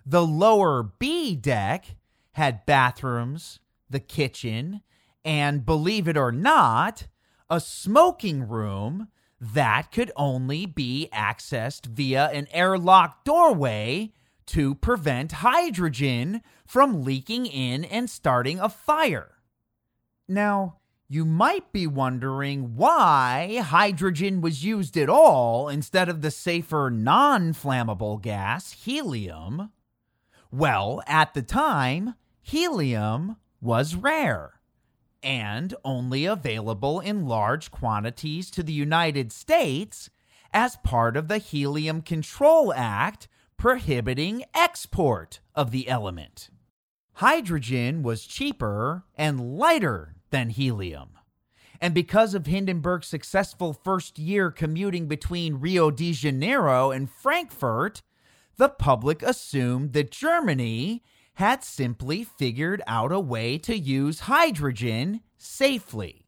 The 0.05 0.25
lower 0.25 0.83
B 0.83 1.35
deck 1.35 1.95
had 2.33 2.65
bathrooms, 2.65 3.59
the 3.89 3.99
kitchen, 3.99 4.81
and 5.25 5.65
believe 5.65 6.07
it 6.07 6.15
or 6.15 6.31
not, 6.31 7.07
a 7.49 7.59
smoking 7.59 8.47
room 8.47 9.07
that 9.39 9.91
could 9.91 10.11
only 10.15 10.65
be 10.65 11.09
accessed 11.13 11.85
via 11.85 12.27
an 12.29 12.47
airlock 12.51 13.23
doorway 13.23 14.11
to 14.47 14.75
prevent 14.75 15.31
hydrogen 15.33 16.41
from 16.65 17.03
leaking 17.03 17.45
in 17.45 17.85
and 17.85 18.09
starting 18.09 18.59
a 18.59 18.69
fire. 18.69 19.37
Now, 20.27 20.77
you 21.09 21.23
might 21.23 21.71
be 21.71 21.87
wondering 21.87 22.75
why 22.75 23.61
hydrogen 23.63 24.41
was 24.41 24.65
used 24.65 24.97
at 24.97 25.09
all 25.09 25.69
instead 25.69 26.09
of 26.09 26.21
the 26.21 26.31
safer 26.31 26.89
non 26.91 27.53
flammable 27.53 28.21
gas, 28.21 28.73
helium. 28.73 29.71
Well, 30.51 31.01
at 31.07 31.33
the 31.33 31.41
time, 31.41 32.15
helium 32.41 33.37
was 33.61 33.95
rare 33.95 34.56
and 35.23 35.73
only 35.83 36.25
available 36.25 36.99
in 36.99 37.25
large 37.25 37.71
quantities 37.71 38.49
to 38.51 38.63
the 38.63 38.73
United 38.73 39.31
States 39.31 40.09
as 40.53 40.77
part 40.77 41.17
of 41.17 41.27
the 41.27 41.37
Helium 41.37 42.01
Control 42.01 42.73
Act 42.73 43.27
prohibiting 43.57 44.43
export 44.53 45.39
of 45.55 45.71
the 45.71 45.89
element. 45.89 46.49
Hydrogen 47.13 48.03
was 48.03 48.27
cheaper 48.27 49.03
and 49.15 49.57
lighter 49.57 50.15
than 50.29 50.49
helium. 50.49 51.09
And 51.81 51.93
because 51.93 52.33
of 52.33 52.45
Hindenburg's 52.45 53.07
successful 53.07 53.73
first 53.73 54.17
year 54.19 54.51
commuting 54.51 55.07
between 55.07 55.59
Rio 55.59 55.91
de 55.91 56.13
Janeiro 56.13 56.91
and 56.91 57.09
Frankfurt, 57.09 58.01
the 58.57 58.69
public 58.69 59.21
assumed 59.21 59.93
that 59.93 60.11
Germany 60.11 61.03
had 61.37 61.63
simply 61.63 62.23
figured 62.23 62.81
out 62.87 63.11
a 63.11 63.19
way 63.19 63.59
to 63.59 63.77
use 63.77 64.21
hydrogen 64.21 65.21
safely. 65.37 66.25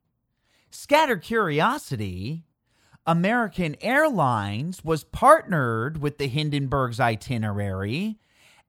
Scatter 0.70 1.18
curiosity, 1.18 2.44
American 3.08 3.76
Airlines 3.82 4.84
was 4.86 5.04
partnered 5.04 6.00
with 6.00 6.20
the 6.20 6.28
Hindenburg's 6.28 7.00
itinerary, 7.00 8.20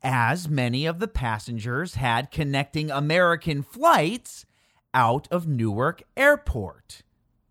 as 0.02 0.48
many 0.48 0.86
of 0.86 0.98
the 0.98 1.08
passengers 1.08 1.96
had 1.96 2.30
connecting 2.30 2.90
American 2.90 3.62
flights 3.62 4.46
out 4.94 5.28
of 5.30 5.46
Newark 5.46 6.04
Airport, 6.16 7.02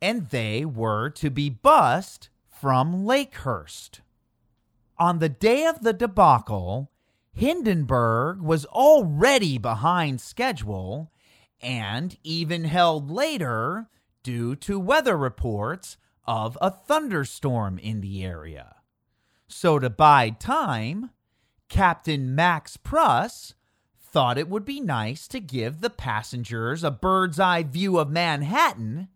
and 0.01 0.29
they 0.31 0.65
were 0.65 1.11
to 1.11 1.29
be 1.29 1.47
bussed 1.47 2.29
from 2.47 3.05
Lakehurst. 3.05 3.99
On 4.97 5.19
the 5.19 5.29
day 5.29 5.67
of 5.67 5.83
the 5.83 5.93
debacle, 5.93 6.88
Hindenburg 7.39 8.41
was 8.41 8.65
already 8.65 9.57
behind 9.57 10.19
schedule 10.19 11.09
and 11.61 12.17
even 12.21 12.65
held 12.65 13.09
later 13.09 13.87
due 14.23 14.57
to 14.57 14.77
weather 14.77 15.17
reports 15.17 15.95
of 16.27 16.57
a 16.59 16.69
thunderstorm 16.69 17.79
in 17.79 18.01
the 18.01 18.25
area. 18.25 18.75
So, 19.47 19.79
to 19.79 19.89
bide 19.89 20.41
time, 20.41 21.11
Captain 21.69 22.35
Max 22.35 22.75
Pruss 22.75 23.53
thought 24.01 24.37
it 24.37 24.49
would 24.49 24.65
be 24.65 24.81
nice 24.81 25.25
to 25.29 25.39
give 25.39 25.79
the 25.79 25.89
passengers 25.89 26.83
a 26.83 26.91
bird's 26.91 27.39
eye 27.39 27.63
view 27.63 27.99
of 27.99 28.09
Manhattan, 28.09 29.07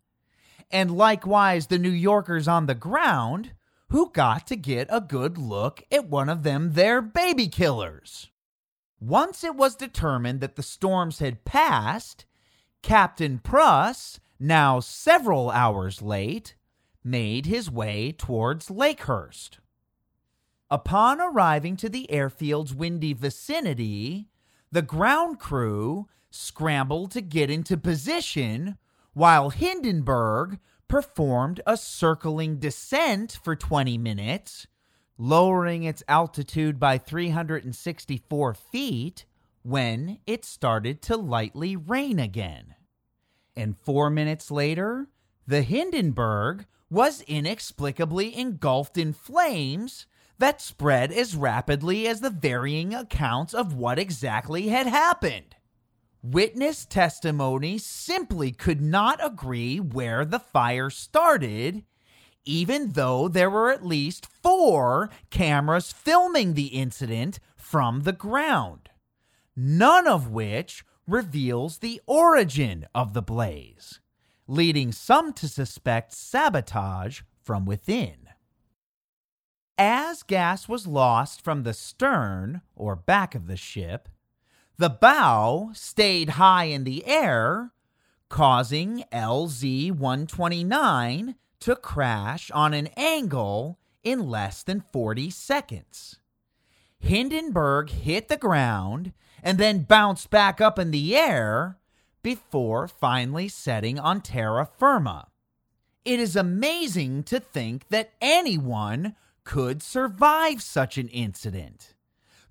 and 0.71 0.95
likewise 0.95 1.67
the 1.67 1.77
New 1.77 1.89
Yorkers 1.89 2.47
on 2.47 2.67
the 2.67 2.73
ground 2.73 3.51
who 3.93 4.09
got 4.09 4.47
to 4.47 4.55
get 4.55 4.87
a 4.89 4.99
good 4.99 5.37
look 5.37 5.83
at 5.91 6.09
one 6.09 6.27
of 6.27 6.41
them 6.41 6.73
their 6.73 6.99
baby 6.99 7.47
killers. 7.47 8.31
Once 8.99 9.43
it 9.43 9.55
was 9.55 9.75
determined 9.75 10.41
that 10.41 10.55
the 10.55 10.63
storms 10.63 11.19
had 11.19 11.45
passed, 11.45 12.25
Captain 12.81 13.37
Pruss, 13.37 14.19
now 14.39 14.79
several 14.79 15.51
hours 15.51 16.01
late, 16.01 16.55
made 17.03 17.45
his 17.45 17.69
way 17.69 18.11
towards 18.11 18.69
Lakehurst. 18.69 19.59
Upon 20.71 21.21
arriving 21.21 21.77
to 21.77 21.87
the 21.87 22.09
airfield's 22.09 22.73
windy 22.73 23.13
vicinity, 23.13 24.27
the 24.71 24.81
ground 24.81 25.37
crew 25.37 26.07
scrambled 26.31 27.11
to 27.11 27.21
get 27.21 27.51
into 27.51 27.77
position 27.77 28.79
while 29.13 29.51
Hindenburg 29.51 30.57
performed 30.87 31.61
a 31.65 31.77
circling 31.77 32.57
descent 32.57 33.39
for 33.43 33.55
20 33.55 33.97
minutes, 33.97 34.67
lowering 35.17 35.83
its 35.83 36.03
altitude 36.07 36.79
by 36.79 36.97
364 36.97 38.53
feet 38.53 39.25
when 39.63 40.19
it 40.27 40.45
started 40.45 41.01
to 41.01 41.17
lightly 41.17 41.75
rain 41.75 42.19
again. 42.19 42.75
And 43.55 43.77
four 43.77 44.09
minutes 44.09 44.51
later, 44.51 45.07
the 45.47 45.61
Hindenburg 45.61 46.65
was 46.89 47.21
inexplicably 47.21 48.37
engulfed 48.37 48.97
in 48.97 49.13
flames 49.13 50.05
that 50.37 50.61
spread 50.61 51.11
as 51.11 51.35
rapidly 51.35 52.07
as 52.07 52.21
the 52.21 52.29
varying 52.29 52.93
accounts 52.93 53.53
of 53.53 53.73
what 53.73 53.99
exactly 53.99 54.67
had 54.67 54.87
happened. 54.87 55.55
Witness 56.23 56.85
testimony 56.85 57.77
simply 57.77 58.53
could 58.53 58.79
not 58.79 59.19
agree 59.21 59.81
where 59.81 60.23
the 60.23 60.39
fire 60.39 60.89
started, 60.89 61.83
even 62.45 62.93
though 62.93 63.27
there 63.27 63.49
were 63.49 63.69
at 63.73 63.85
least 63.85 64.25
four 64.25 65.09
cameras 65.29 65.91
filming 65.91 66.53
the 66.53 66.67
incident 66.67 67.39
from 67.57 68.03
the 68.03 68.13
ground, 68.13 68.89
none 69.53 70.07
of 70.07 70.29
which 70.29 70.85
reveals 71.05 71.79
the 71.79 71.99
origin 72.07 72.87
of 72.95 73.13
the 73.13 73.21
blaze, 73.21 73.99
leading 74.47 74.93
some 74.93 75.33
to 75.33 75.49
suspect 75.49 76.13
sabotage 76.13 77.21
from 77.43 77.65
within. 77.65 78.29
As 79.77 80.23
gas 80.23 80.69
was 80.69 80.87
lost 80.87 81.43
from 81.43 81.63
the 81.63 81.73
stern 81.73 82.61
or 82.77 82.95
back 82.95 83.35
of 83.35 83.47
the 83.47 83.57
ship, 83.57 84.07
the 84.77 84.89
bow 84.89 85.71
stayed 85.73 86.29
high 86.29 86.65
in 86.65 86.83
the 86.83 87.05
air, 87.05 87.71
causing 88.29 89.03
LZ 89.11 89.91
129 89.91 91.35
to 91.59 91.75
crash 91.75 92.49
on 92.51 92.73
an 92.73 92.87
angle 92.97 93.79
in 94.03 94.27
less 94.27 94.63
than 94.63 94.81
40 94.81 95.29
seconds. 95.29 96.19
Hindenburg 96.99 97.89
hit 97.89 98.29
the 98.29 98.37
ground 98.37 99.13
and 99.43 99.57
then 99.57 99.83
bounced 99.83 100.29
back 100.29 100.59
up 100.59 100.79
in 100.79 100.91
the 100.91 101.15
air 101.15 101.77
before 102.23 102.87
finally 102.87 103.47
setting 103.47 103.99
on 103.99 104.21
terra 104.21 104.67
firma. 104.77 105.27
It 106.05 106.19
is 106.19 106.35
amazing 106.35 107.23
to 107.23 107.39
think 107.39 107.89
that 107.89 108.13
anyone 108.21 109.15
could 109.43 109.83
survive 109.83 110.61
such 110.61 110.97
an 110.97 111.09
incident. 111.09 111.93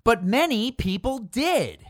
But 0.03 0.23
many 0.23 0.71
people 0.71 1.19
did 1.19 1.85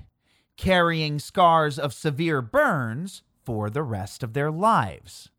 carrying 0.57 1.19
scars 1.19 1.79
of 1.79 1.93
severe 1.93 2.41
burns 2.41 3.23
for 3.43 3.69
the 3.69 3.83
rest 3.83 4.23
of 4.23 4.33
their 4.33 4.51
lives. 4.51 5.29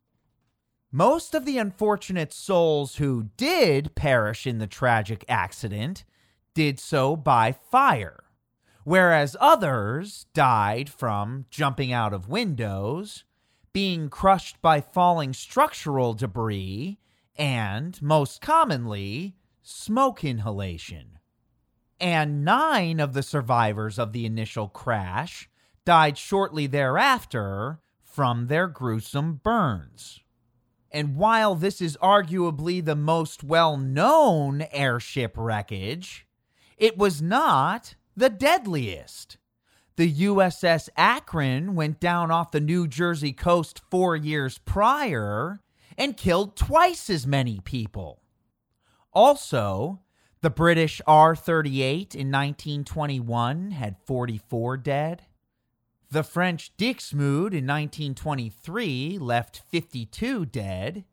Most 0.92 1.35
of 1.35 1.44
the 1.44 1.59
unfortunate 1.59 2.33
souls 2.33 2.96
who 2.96 3.31
did 3.37 3.94
perish 3.94 4.46
in 4.46 4.59
the 4.59 4.66
tragic 4.66 5.24
accident 5.29 6.05
did 6.55 6.79
so 6.79 7.16
by 7.16 7.50
fire, 7.50 8.24
whereas 8.85 9.37
others 9.40 10.27
died 10.35 10.88
from 10.88 11.46
jumping 11.50 11.92
out 11.92 12.12
of 12.12 12.29
windows, 12.29 13.24
being 13.72 14.09
crushed 14.09 14.62
by 14.62 14.81
falling 14.81 15.33
structural 15.33 16.14
debris, 16.14 17.00
and, 17.37 18.00
most 18.00 18.40
commonly, 18.40 19.35
smoke 19.62 20.22
inhalation 20.22 21.18
and 22.00 22.44
nine 22.44 23.00
of 23.00 23.12
the 23.12 23.22
survivors 23.22 23.98
of 23.98 24.12
the 24.12 24.26
initial 24.26 24.68
crash 24.68 25.48
died 25.85 26.18
shortly 26.18 26.66
thereafter 26.66 27.80
from 28.02 28.46
their 28.46 28.66
gruesome 28.66 29.40
burns. 29.42 30.20
And 30.90 31.16
while 31.16 31.54
this 31.54 31.80
is 31.80 31.96
arguably 31.96 32.85
the 32.85 32.94
most 32.94 33.42
well 33.42 33.76
known 33.76 34.62
airship 34.70 35.35
wreckage, 35.37 36.26
it 36.76 36.96
was 36.96 37.20
not 37.20 37.96
the 38.16 38.30
deadliest. 38.30 39.38
The 39.96 40.12
USS 40.12 40.88
Akron 40.96 41.74
went 41.74 42.00
down 42.00 42.30
off 42.30 42.50
the 42.50 42.61
New 42.61 42.87
Jersey 42.87 43.33
coast 43.33 43.80
four 43.90 44.16
years 44.16 44.59
prior, 44.59 45.61
and 45.96 46.16
killed 46.16 46.57
twice 46.57 47.09
as 47.09 47.26
many 47.26 47.61
people. 47.61 48.20
Also, 49.12 50.00
the 50.44 50.50
British 50.50 51.00
R 51.07 51.35
38 51.35 52.14
in 52.14 52.30
1921 52.30 53.70
had 53.70 53.96
44 54.04 54.76
dead. 54.76 55.22
The 56.11 56.22
French 56.22 56.70
Dixmude 56.76 57.54
in 57.54 57.66
1923 57.66 59.16
left 59.18 59.62
52 59.70 60.44
dead. 60.44 61.04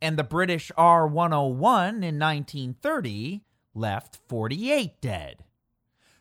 And 0.00 0.16
the 0.16 0.24
British 0.24 0.72
R 0.78 1.06
101 1.06 1.88
in 1.96 2.18
1930 2.18 3.42
left 3.74 4.18
48 4.26 4.98
dead. 5.02 5.44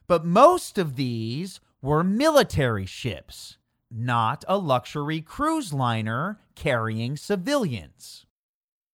But 0.05 0.25
most 0.25 0.77
of 0.77 0.97
these 0.97 1.61
were 1.81 2.03
military 2.03 2.85
ships, 2.85 3.55
not 3.89 4.43
a 4.49 4.57
luxury 4.57 5.21
cruise 5.21 5.71
liner 5.71 6.41
carrying 6.55 7.15
civilians. 7.15 8.25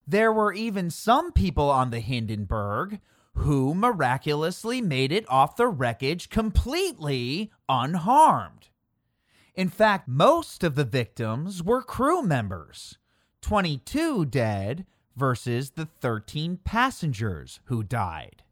There 0.06 0.32
were 0.32 0.54
even 0.54 0.92
some 0.92 1.32
people 1.32 1.72
on 1.72 1.90
the 1.90 2.00
Hindenburg 2.00 3.00
who 3.36 3.74
miraculously 3.74 4.82
made 4.82 5.12
it 5.12 5.26
off 5.30 5.56
the 5.56 5.68
wreckage 5.68 6.30
completely 6.30 7.52
unharmed. 7.70 8.70
In 9.54 9.70
fact, 9.70 10.08
most 10.08 10.64
of 10.64 10.76
the 10.76 10.84
victims 10.84 11.64
were 11.64 11.82
crew 11.82 12.22
members 12.22 12.98
22 13.42 14.26
dead 14.26 14.86
versus 15.16 15.72
the 15.72 15.86
13 15.86 16.58
passengers 16.58 17.60
who 17.66 17.84
died. 17.84 18.44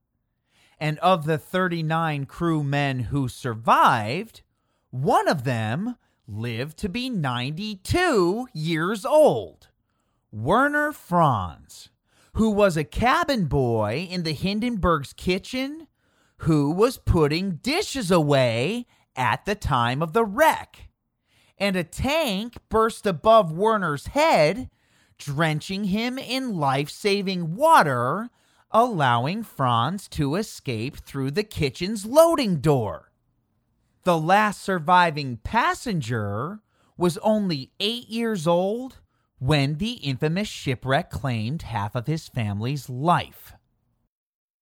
And 0.80 1.00
of 1.00 1.26
the 1.26 1.38
39 1.38 2.26
crewmen 2.26 3.00
who 3.00 3.28
survived, 3.28 4.42
one 4.92 5.28
of 5.28 5.44
them 5.44 5.98
lived 6.28 6.78
to 6.78 6.90
be 6.90 7.10
92 7.10 8.48
years 8.54 9.06
old. 9.06 9.70
Werner 10.32 10.92
Franz, 10.92 11.90
who 12.34 12.50
was 12.50 12.76
a 12.76 12.84
cabin 12.84 13.46
boy 13.46 14.08
in 14.10 14.24
the 14.24 14.34
Hindenburg's 14.34 15.14
kitchen, 15.14 15.88
who 16.38 16.72
was 16.72 16.98
putting 16.98 17.58
dishes 17.58 18.10
away 18.10 18.88
at 19.16 19.46
the 19.46 19.56
time 19.56 20.02
of 20.02 20.14
the 20.14 20.26
wreck. 20.26 20.90
And 21.58 21.76
a 21.76 21.84
tank 21.84 22.58
burst 22.70 23.06
above 23.06 23.52
Werner's 23.52 24.08
head, 24.08 24.70
drenching 25.18 25.86
him 25.86 26.18
in 26.18 26.58
life 26.58 26.90
saving 26.90 27.56
water, 27.56 28.30
allowing 28.72 29.44
Franz 29.44 30.08
to 30.10 30.36
escape 30.36 30.98
through 30.98 31.32
the 31.32 31.44
kitchen's 31.44 32.06
loading 32.06 32.58
door. 32.58 33.12
The 34.04 34.18
last 34.18 34.62
surviving 34.62 35.38
passenger 35.38 36.60
was 36.98 37.18
only 37.20 37.72
eight 37.80 38.10
years 38.10 38.48
old 38.48 38.98
when 39.44 39.76
the 39.76 39.96
infamous 39.96 40.48
shipwreck 40.48 41.10
claimed 41.10 41.64
half 41.64 41.96
of 41.96 42.08
his 42.08 42.30
family's 42.30 42.90
life. 42.90 43.52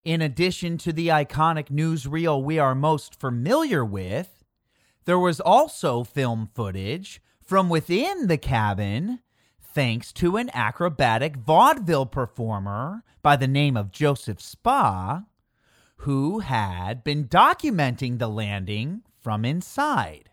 In 0.04 0.24
addition 0.24 0.80
to 0.80 0.92
the 0.92 1.10
iconic 1.10 1.70
newsreel 1.70 2.44
we 2.44 2.58
are 2.58 2.74
most 2.74 3.14
familiar 3.14 3.86
with, 3.86 4.44
there 5.06 5.20
was 5.20 5.40
also 5.40 6.04
film 6.04 6.50
footage 6.56 7.22
from 7.44 7.70
within 7.70 8.26
the 8.26 8.40
cabin 8.40 9.20
thanks 9.62 10.12
to 10.14 10.38
an 10.38 10.50
acrobatic 10.52 11.38
vaudeville 11.38 12.08
performer 12.08 13.04
by 13.22 13.36
the 13.36 13.48
name 13.48 13.78
of 13.78 13.92
Joseph 13.92 14.40
Späh, 14.40 15.28
who 15.98 16.40
had 16.40 17.04
been 17.04 17.28
documenting 17.28 18.18
the 18.18 18.28
landing 18.28 19.04
from 19.20 19.46
inside. 19.46 20.32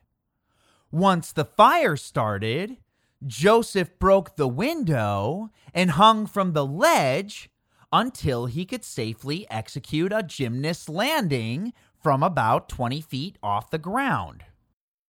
Once 0.90 1.32
the 1.32 1.44
fire 1.44 1.98
started, 1.98 2.78
Joseph 3.26 3.98
broke 3.98 4.37
the 4.37 4.48
window 4.48 5.50
and 5.74 5.92
hung 5.92 6.26
from 6.26 6.52
the 6.52 6.66
ledge 6.66 7.50
until 7.92 8.46
he 8.46 8.64
could 8.64 8.85
safely 8.85 9.48
execute 9.50 10.12
a 10.12 10.22
gymnast 10.22 10.88
landing 10.88 11.72
from 12.00 12.22
about 12.22 12.68
20 12.68 13.00
feet 13.00 13.38
off 13.42 13.70
the 13.70 13.78
ground. 13.78 14.44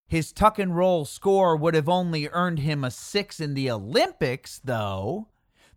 His 0.08 0.32
tuck 0.32 0.58
and 0.58 0.76
roll 0.76 1.06
score 1.06 1.56
would 1.56 1.76
have 1.76 1.88
only 1.88 2.28
earned 2.30 2.60
him 2.60 2.84
a 2.84 2.90
six 2.90 3.40
in 3.40 3.54
the 3.54 3.70
Olympics, 3.70 4.60
though, 4.64 5.28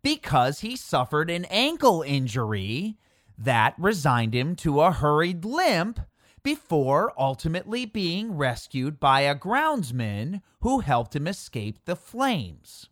because 0.03 0.61
he 0.61 0.75
suffered 0.75 1.29
an 1.29 1.45
ankle 1.47 2.03
injury 2.03 2.97
that 3.37 3.75
resigned 3.79 4.35
him 4.35 4.57
to 4.57 4.81
a 4.81 4.91
hurried 4.91 5.45
limp 5.45 6.01
before 6.43 7.13
ultimately 7.19 7.85
being 7.85 8.37
rescued 8.37 8.99
by 8.99 9.21
a 9.21 9.35
groundsman 9.35 10.43
who 10.61 10.81
helped 10.81 11.15
him 11.15 11.27
escape 11.27 11.79
the 11.85 11.97
flames. 11.97 12.89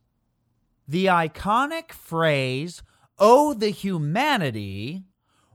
The 0.87 1.07
iconic 1.07 1.93
phrase, 1.93 2.83
Oh, 3.19 3.53
the 3.53 3.71
humanity, 3.71 5.05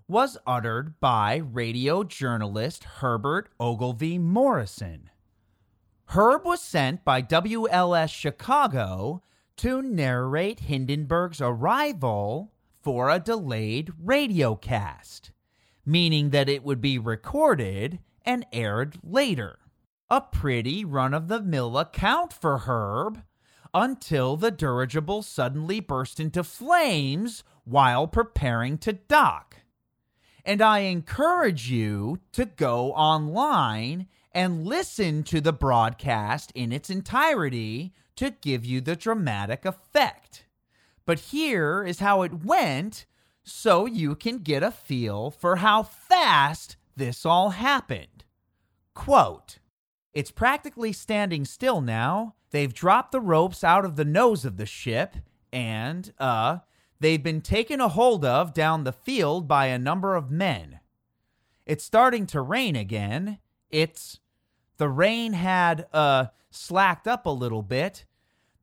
was 0.07 0.37
uttered 0.45 0.99
by 0.99 1.35
radio 1.37 2.03
journalist 2.03 2.83
Herbert 2.83 3.49
Oglevee 3.59 4.19
Morrison. 4.19 5.09
Herb 6.07 6.45
was 6.45 6.61
sent 6.61 7.03
by 7.03 7.21
WLS 7.21 8.09
Chicago 8.09 9.23
to 9.57 9.81
narrate 9.81 10.59
Hindenburg's 10.61 11.41
arrival 11.41 12.53
for 12.81 13.09
a 13.09 13.19
delayed 13.19 13.91
radio 13.97 14.55
cast 14.55 15.31
meaning 15.85 16.31
that 16.31 16.49
it 16.49 16.63
would 16.63 16.81
be 16.81 16.97
recorded 16.97 17.99
and 18.25 18.45
aired 18.51 18.97
later. 19.03 19.59
A 20.09 20.21
pretty 20.21 20.83
run 20.83 21.13
of 21.13 21.27
the 21.27 21.41
mill 21.41 21.77
account 21.77 22.33
for 22.33 22.59
Herb 22.59 23.23
until 23.73 24.37
the 24.37 24.51
dirigible 24.51 25.21
suddenly 25.21 25.79
burst 25.79 26.19
into 26.19 26.43
flames 26.43 27.43
while 27.65 28.07
preparing 28.07 28.77
to 28.79 28.93
dock. 28.93 29.57
And 30.45 30.61
I 30.61 30.79
encourage 30.79 31.69
you 31.69 32.19
to 32.33 32.45
go 32.45 32.93
online 32.93 34.07
and 34.31 34.65
listen 34.65 35.23
to 35.23 35.41
the 35.41 35.53
broadcast 35.53 36.51
in 36.53 36.71
its 36.71 36.89
entirety 36.89 37.93
to 38.15 38.29
give 38.41 38.63
you 38.63 38.79
the 38.79 38.95
dramatic 38.95 39.65
effect. 39.65 40.45
But 41.05 41.19
here 41.19 41.83
is 41.83 41.99
how 41.99 42.21
it 42.21 42.45
went 42.45 43.05
so 43.45 43.85
you 43.85 44.15
can 44.15 44.39
get 44.39 44.63
a 44.63 44.71
feel 44.71 45.29
for 45.29 45.57
how 45.57 45.83
fast 45.83 46.75
this 46.97 47.25
all 47.25 47.51
happened. 47.51 48.25
Quote, 48.93 49.59
it's 50.13 50.31
practically 50.31 50.91
standing 50.91 51.45
still 51.45 51.79
now. 51.79 52.35
They've 52.51 52.73
dropped 52.73 53.11
the 53.11 53.21
ropes 53.21 53.63
out 53.63 53.85
of 53.85 53.97
the 53.97 54.05
nose 54.05 54.45
of 54.45 54.57
the 54.57 54.65
ship, 54.65 55.15
and, 55.53 56.11
uh, 56.19 56.59
they've 56.99 57.21
been 57.21 57.41
taken 57.41 57.79
a 57.79 57.89
hold 57.89 58.25
of 58.25 58.53
down 58.53 58.83
the 58.83 58.91
field 58.93 59.47
by 59.47 59.67
a 59.67 59.77
number 59.77 60.15
of 60.15 60.31
men. 60.31 60.79
It's 61.65 61.83
starting 61.83 62.25
to 62.27 62.41
rain 62.41 62.75
again. 62.75 63.39
It's. 63.69 64.19
The 64.77 64.89
rain 64.89 65.33
had, 65.33 65.87
uh, 65.93 66.27
slacked 66.49 67.07
up 67.07 67.25
a 67.25 67.29
little 67.29 67.61
bit. 67.61 68.05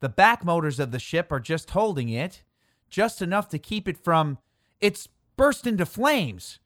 The 0.01 0.09
back 0.09 0.45
motors 0.45 0.81
of 0.81 0.90
the 0.90 0.99
ship 0.99 1.31
are 1.31 1.40
just 1.40 1.71
holding 1.71 2.09
it, 2.09 2.42
just 2.88 3.23
enough 3.23 3.49
to 3.51 3.59
keep 3.59 3.87
it 3.87 3.97
from 3.97 4.38
it's 4.83 5.09
burst 5.37 5.66
into 5.66 5.87
flames. 5.87 6.59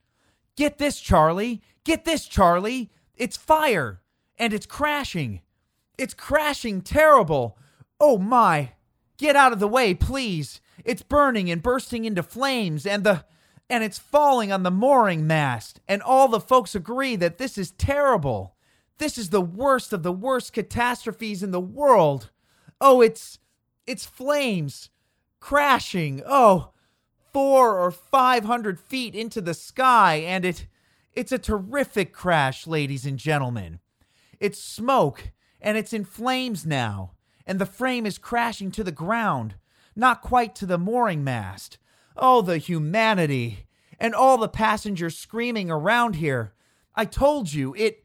Get 0.56 0.78
this, 0.78 0.98
Charlie. 0.98 1.62
Get 1.84 2.04
this, 2.04 2.26
Charlie. 2.26 2.90
It's 3.14 3.36
fire 3.36 4.00
and 4.38 4.52
it's 4.52 4.66
crashing. 4.66 5.42
It's 5.98 6.14
crashing 6.14 6.80
terrible. 6.80 7.56
Oh 8.00 8.18
my. 8.18 8.72
Get 9.18 9.36
out 9.36 9.52
of 9.52 9.60
the 9.60 9.68
way, 9.68 9.94
please. 9.94 10.60
It's 10.84 11.02
burning 11.02 11.50
and 11.50 11.62
bursting 11.62 12.04
into 12.04 12.22
flames 12.22 12.86
and 12.86 13.04
the 13.04 13.24
and 13.68 13.82
it's 13.82 13.98
falling 13.98 14.52
on 14.52 14.62
the 14.62 14.70
mooring 14.70 15.26
mast 15.26 15.80
and 15.88 16.00
all 16.00 16.28
the 16.28 16.40
folks 16.40 16.74
agree 16.74 17.16
that 17.16 17.38
this 17.38 17.58
is 17.58 17.72
terrible. 17.72 18.56
This 18.98 19.18
is 19.18 19.30
the 19.30 19.40
worst 19.40 19.92
of 19.92 20.02
the 20.02 20.12
worst 20.12 20.52
catastrophes 20.52 21.42
in 21.42 21.50
the 21.50 21.60
world. 21.60 22.30
Oh, 22.80 23.00
it's 23.00 23.38
it's 23.86 24.06
flames 24.06 24.90
crashing. 25.40 26.22
Oh, 26.26 26.72
four 27.36 27.78
or 27.78 27.90
five 27.90 28.46
hundred 28.46 28.80
feet 28.80 29.14
into 29.14 29.42
the 29.42 29.52
sky, 29.52 30.14
and 30.26 30.42
it 30.42 30.66
it's 31.12 31.32
a 31.32 31.38
terrific 31.38 32.10
crash, 32.10 32.66
ladies 32.66 33.04
and 33.04 33.18
gentlemen. 33.18 33.78
It's 34.40 34.58
smoke, 34.58 35.32
and 35.60 35.76
it's 35.76 35.92
in 35.92 36.06
flames 36.06 36.64
now, 36.64 37.12
and 37.46 37.58
the 37.58 37.66
frame 37.66 38.06
is 38.06 38.16
crashing 38.16 38.70
to 38.70 38.82
the 38.82 38.90
ground, 38.90 39.56
not 39.94 40.22
quite 40.22 40.54
to 40.54 40.64
the 40.64 40.78
mooring 40.78 41.22
mast. 41.24 41.76
Oh, 42.16 42.40
the 42.40 42.56
humanity! 42.56 43.66
And 44.00 44.14
all 44.14 44.38
the 44.38 44.48
passengers 44.48 45.18
screaming 45.18 45.70
around 45.70 46.16
here. 46.16 46.54
I 46.94 47.04
told 47.04 47.52
you, 47.52 47.74
it. 47.76 48.02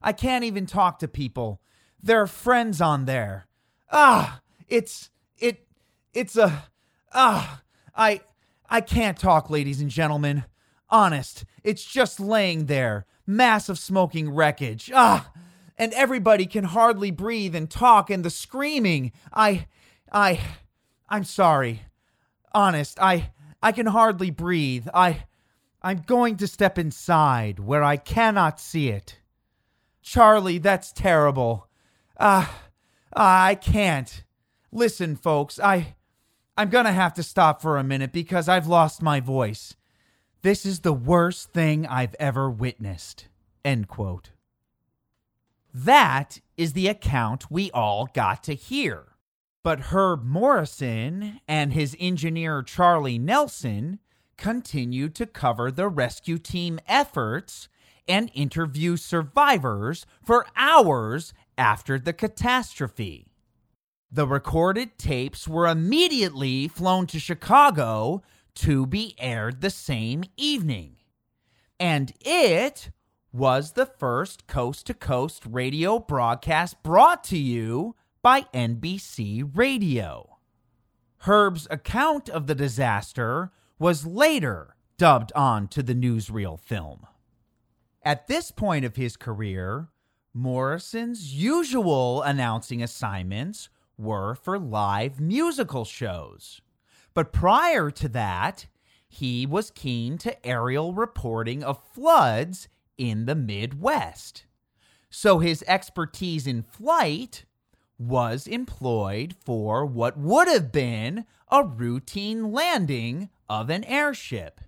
I 0.00 0.12
can't 0.12 0.44
even 0.44 0.66
talk 0.66 1.00
to 1.00 1.08
people. 1.08 1.60
There 2.00 2.22
are 2.22 2.28
friends 2.28 2.80
on 2.80 3.06
there. 3.06 3.48
Ah, 3.90 4.40
it's. 4.68 5.10
It. 5.36 5.66
It's 6.14 6.36
a. 6.36 6.66
Ah, 7.12 7.62
I. 7.96 8.20
I 8.68 8.80
can't 8.80 9.18
talk, 9.18 9.50
ladies 9.50 9.80
and 9.80 9.90
gentlemen. 9.90 10.44
Honest, 10.90 11.44
it's 11.62 11.84
just 11.84 12.20
laying 12.20 12.66
there, 12.66 13.06
massive 13.26 13.78
smoking 13.78 14.30
wreckage. 14.30 14.90
Ah! 14.94 15.30
And 15.76 15.92
everybody 15.92 16.46
can 16.46 16.64
hardly 16.64 17.10
breathe 17.10 17.54
and 17.54 17.70
talk, 17.70 18.10
and 18.10 18.24
the 18.24 18.30
screaming. 18.30 19.12
I. 19.32 19.66
I. 20.10 20.40
I'm 21.08 21.24
sorry. 21.24 21.82
Honest, 22.52 22.98
I 23.00 23.30
I 23.62 23.72
can 23.72 23.86
hardly 23.86 24.30
breathe. 24.30 24.88
I 24.92 25.24
I'm 25.82 25.98
going 25.98 26.36
to 26.38 26.46
step 26.46 26.78
inside 26.78 27.60
where 27.60 27.82
I 27.84 27.96
cannot 27.96 28.60
see 28.60 28.88
it. 28.88 29.20
Charlie, 30.02 30.58
that's 30.58 30.92
terrible. 30.92 31.68
Ah, 32.18 32.62
uh, 33.14 33.20
I 33.20 33.54
can't. 33.54 34.24
Listen, 34.72 35.16
folks, 35.16 35.60
I 35.60 35.94
I'm 36.58 36.70
going 36.70 36.86
to 36.86 36.92
have 36.92 37.14
to 37.14 37.22
stop 37.22 37.62
for 37.62 37.76
a 37.76 37.84
minute 37.84 38.10
because 38.10 38.48
I've 38.48 38.66
lost 38.66 39.00
my 39.00 39.20
voice. 39.20 39.76
This 40.42 40.66
is 40.66 40.80
the 40.80 40.92
worst 40.92 41.52
thing 41.52 41.86
I've 41.86 42.16
ever 42.18 42.50
witnessed. 42.50 43.28
End 43.64 43.86
quote. 43.86 44.32
That 45.72 46.40
is 46.56 46.72
the 46.72 46.88
account 46.88 47.48
we 47.48 47.70
all 47.70 48.08
got 48.12 48.42
to 48.42 48.54
hear. 48.54 49.04
But 49.62 49.92
Herb 49.92 50.24
Morrison 50.24 51.38
and 51.46 51.74
his 51.74 51.96
engineer 52.00 52.64
Charlie 52.64 53.20
Nehlsen 53.20 54.00
continued 54.36 55.14
to 55.14 55.26
cover 55.26 55.70
the 55.70 55.88
rescue 55.88 56.38
team 56.38 56.80
efforts 56.88 57.68
and 58.08 58.32
interview 58.34 58.96
survivors 58.96 60.06
for 60.24 60.44
hours 60.56 61.32
after 61.56 62.00
the 62.00 62.12
catastrophe. 62.12 63.27
The 64.10 64.26
recorded 64.26 64.98
tapes 64.98 65.46
were 65.46 65.66
immediately 65.68 66.66
flown 66.66 67.06
to 67.08 67.18
Chicago 67.18 68.22
to 68.54 68.86
be 68.86 69.14
aired 69.18 69.60
the 69.60 69.70
same 69.70 70.24
evening. 70.36 70.96
And 71.78 72.12
it 72.20 72.90
was 73.32 73.72
the 73.72 73.84
first 73.86 74.46
coast 74.46 74.86
to 74.86 74.94
coast 74.94 75.44
radio 75.46 75.98
broadcast 75.98 76.82
brought 76.82 77.22
to 77.24 77.38
you 77.38 77.96
by 78.22 78.46
NBC 78.54 79.48
Radio. 79.54 80.38
Herb's 81.18 81.68
account 81.70 82.30
of 82.30 82.46
the 82.46 82.54
disaster 82.54 83.52
was 83.78 84.06
later 84.06 84.74
dubbed 84.96 85.32
on 85.34 85.68
to 85.68 85.82
the 85.82 85.94
newsreel 85.94 86.58
film. 86.58 87.06
At 88.02 88.26
this 88.26 88.50
point 88.50 88.86
of 88.86 88.96
his 88.96 89.16
career, 89.18 89.88
Morrison's 90.32 91.34
usual 91.34 92.22
announcing 92.22 92.82
assignments 92.82 93.68
were 93.98 94.34
for 94.34 94.58
live 94.58 95.20
musical 95.20 95.84
shows. 95.84 96.60
But 97.14 97.32
prior 97.32 97.90
to 97.90 98.08
that, 98.10 98.66
he 99.08 99.44
was 99.44 99.70
keen 99.70 100.18
to 100.18 100.46
aerial 100.46 100.94
reporting 100.94 101.64
of 101.64 101.82
floods 101.92 102.68
in 102.96 103.26
the 103.26 103.34
Midwest. 103.34 104.44
So 105.10 105.38
his 105.38 105.64
expertise 105.66 106.46
in 106.46 106.62
flight 106.62 107.44
was 107.98 108.46
employed 108.46 109.34
for 109.44 109.84
what 109.84 110.16
would 110.16 110.46
have 110.46 110.70
been 110.70 111.24
a 111.50 111.64
routine 111.64 112.52
landing 112.52 113.30
of 113.48 113.70
an 113.70 113.84
airship. 113.84 114.60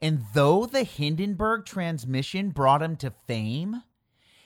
And 0.00 0.24
though 0.34 0.66
the 0.66 0.84
Hindenburg 0.84 1.64
transmission 1.64 2.50
brought 2.50 2.82
him 2.82 2.96
to 2.96 3.12
fame, 3.26 3.82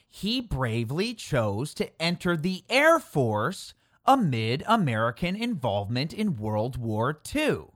he 0.08 0.40
bravely 0.40 1.14
chose 1.14 1.72
to 1.74 2.02
enter 2.02 2.36
the 2.36 2.64
Air 2.68 2.98
Force 2.98 3.74
amid 4.04 4.62
American 4.66 5.36
involvement 5.36 6.12
in 6.12 6.36
World 6.36 6.76
War 6.76 7.20
II. 7.34 7.66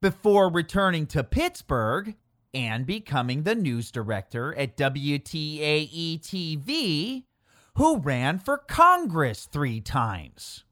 Before 0.00 0.50
returning 0.50 1.06
to 1.08 1.24
Pittsburgh 1.24 2.14
and 2.52 2.86
becoming 2.86 3.42
the 3.42 3.54
news 3.54 3.90
director 3.90 4.54
at 4.56 4.76
WTAE 4.76 6.20
TV, 6.20 7.24
who 7.76 7.98
ran 7.98 8.38
for 8.38 8.58
Congress 8.58 9.48
three 9.50 9.80
times. 9.80 10.64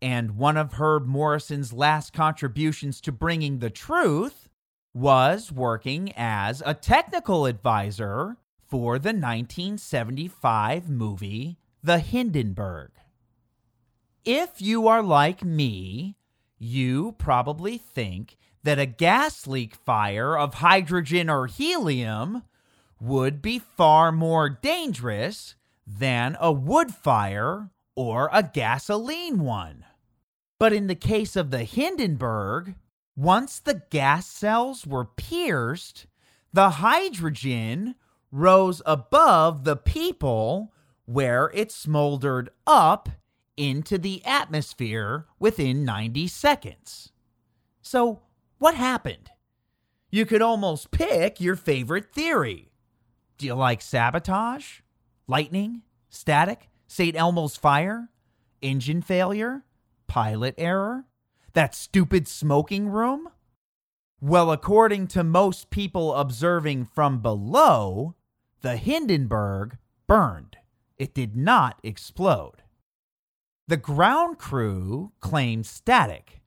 And 0.00 0.36
one 0.36 0.56
of 0.56 0.74
Herb 0.74 1.06
Morrison's 1.06 1.72
last 1.72 2.12
contributions 2.12 3.00
to 3.00 3.12
bringing 3.12 3.58
the 3.58 3.70
truth 3.70 4.48
was 4.94 5.50
working 5.50 6.12
as 6.16 6.62
a 6.64 6.74
technical 6.74 7.46
advisor 7.46 8.36
for 8.68 8.98
the 8.98 9.08
1975 9.08 10.88
movie 10.88 11.58
The 11.82 11.98
Hindenburg. 11.98 12.90
If 14.26 14.60
you 14.60 14.88
are 14.88 15.04
like 15.04 15.44
me, 15.44 16.16
you 16.58 17.14
probably 17.16 17.78
think 17.78 18.36
that 18.64 18.76
a 18.76 18.84
gas 18.84 19.46
leak 19.46 19.76
fire 19.76 20.36
of 20.36 20.54
hydrogen 20.54 21.30
or 21.30 21.46
helium 21.46 22.42
would 22.98 23.40
be 23.40 23.60
far 23.60 24.10
more 24.10 24.48
dangerous 24.48 25.54
than 25.86 26.36
a 26.40 26.50
wood 26.50 26.92
fire 26.92 27.70
or 27.94 28.28
a 28.32 28.42
gasoline 28.42 29.38
one. 29.38 29.84
But 30.58 30.72
in 30.72 30.88
the 30.88 30.96
case 30.96 31.36
of 31.36 31.52
the 31.52 31.62
Hindenburg, 31.62 32.74
once 33.14 33.60
the 33.60 33.82
gas 33.90 34.26
cells 34.26 34.84
were 34.84 35.04
pierced, 35.04 36.08
the 36.52 36.70
hydrogen 36.70 37.94
rose 38.32 38.82
above 38.86 39.62
the 39.62 39.76
people 39.76 40.72
where 41.04 41.52
it 41.54 41.70
smoldered 41.70 42.50
up 42.66 43.08
into 43.56 43.98
the 43.98 44.24
atmosphere 44.24 45.26
within 45.38 45.84
90 45.84 46.28
seconds. 46.28 47.12
So, 47.82 48.22
what 48.58 48.74
happened? 48.74 49.30
You 50.10 50.26
could 50.26 50.42
almost 50.42 50.90
pick 50.90 51.40
your 51.40 51.56
favorite 51.56 52.12
theory. 52.12 52.70
Do 53.38 53.46
you 53.46 53.54
like 53.54 53.82
sabotage? 53.82 54.80
Lightning? 55.26 55.82
Static? 56.08 56.68
St. 56.86 57.16
Elmo's 57.16 57.56
fire? 57.56 58.10
Engine 58.62 59.02
failure? 59.02 59.64
Pilot 60.06 60.54
error? 60.56 61.04
That 61.52 61.74
stupid 61.74 62.28
smoking 62.28 62.88
room? 62.88 63.28
Well, 64.20 64.50
according 64.50 65.08
to 65.08 65.24
most 65.24 65.70
people 65.70 66.14
observing 66.14 66.86
from 66.86 67.20
below, 67.20 68.14
the 68.62 68.76
Hindenburg 68.76 69.76
burned. 70.06 70.56
It 70.96 71.12
did 71.14 71.36
not 71.36 71.78
explode. 71.82 72.62
The 73.68 73.76
ground 73.76 74.38
crew 74.38 75.10
claimed 75.18 75.66
static. 75.66 76.40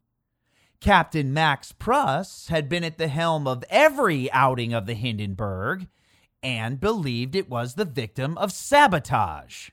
Captain 0.79 1.33
Max 1.33 1.73
Pruss 1.73 2.47
had 2.47 2.69
been 2.69 2.85
at 2.85 2.97
the 2.97 3.09
helm 3.09 3.45
of 3.45 3.65
every 3.69 4.31
outing 4.31 4.73
of 4.73 4.85
the 4.85 4.93
Hindenburg 4.93 5.87
and 6.41 6.79
believed 6.79 7.35
it 7.35 7.49
was 7.49 7.73
the 7.73 7.83
victim 7.83 8.37
of 8.37 8.53
sabotage. 8.53 9.71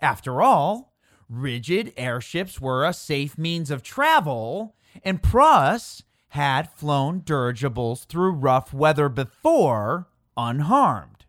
After 0.00 0.42
all, 0.42 0.92
rigid 1.28 1.92
airships 1.96 2.60
were 2.60 2.84
a 2.84 2.92
safe 2.92 3.38
means 3.38 3.70
of 3.70 3.84
travel, 3.84 4.74
and 5.04 5.22
Pruss 5.22 6.02
had 6.30 6.72
flown 6.72 7.22
dirigibles 7.24 8.06
through 8.06 8.32
rough 8.32 8.74
weather 8.74 9.08
before 9.08 10.08
unharmed. 10.36 11.26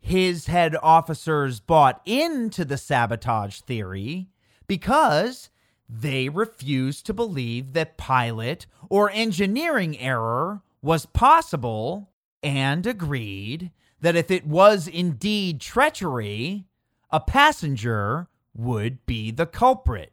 His 0.00 0.46
head 0.46 0.74
officers 0.82 1.60
bought 1.60 2.00
into 2.06 2.64
the 2.64 2.78
sabotage 2.78 3.60
theory 3.60 4.30
because 4.70 5.50
they 5.88 6.28
refused 6.28 7.04
to 7.04 7.12
believe 7.12 7.72
that 7.72 7.96
pilot 7.96 8.66
or 8.88 9.10
engineering 9.10 9.98
error 9.98 10.62
was 10.80 11.06
possible 11.06 12.08
and 12.40 12.86
agreed 12.86 13.72
that 14.00 14.14
if 14.14 14.30
it 14.30 14.46
was 14.46 14.86
indeed 14.86 15.60
treachery, 15.60 16.66
a 17.10 17.18
passenger 17.18 18.28
would 18.54 19.04
be 19.06 19.32
the 19.32 19.44
culprit, 19.44 20.12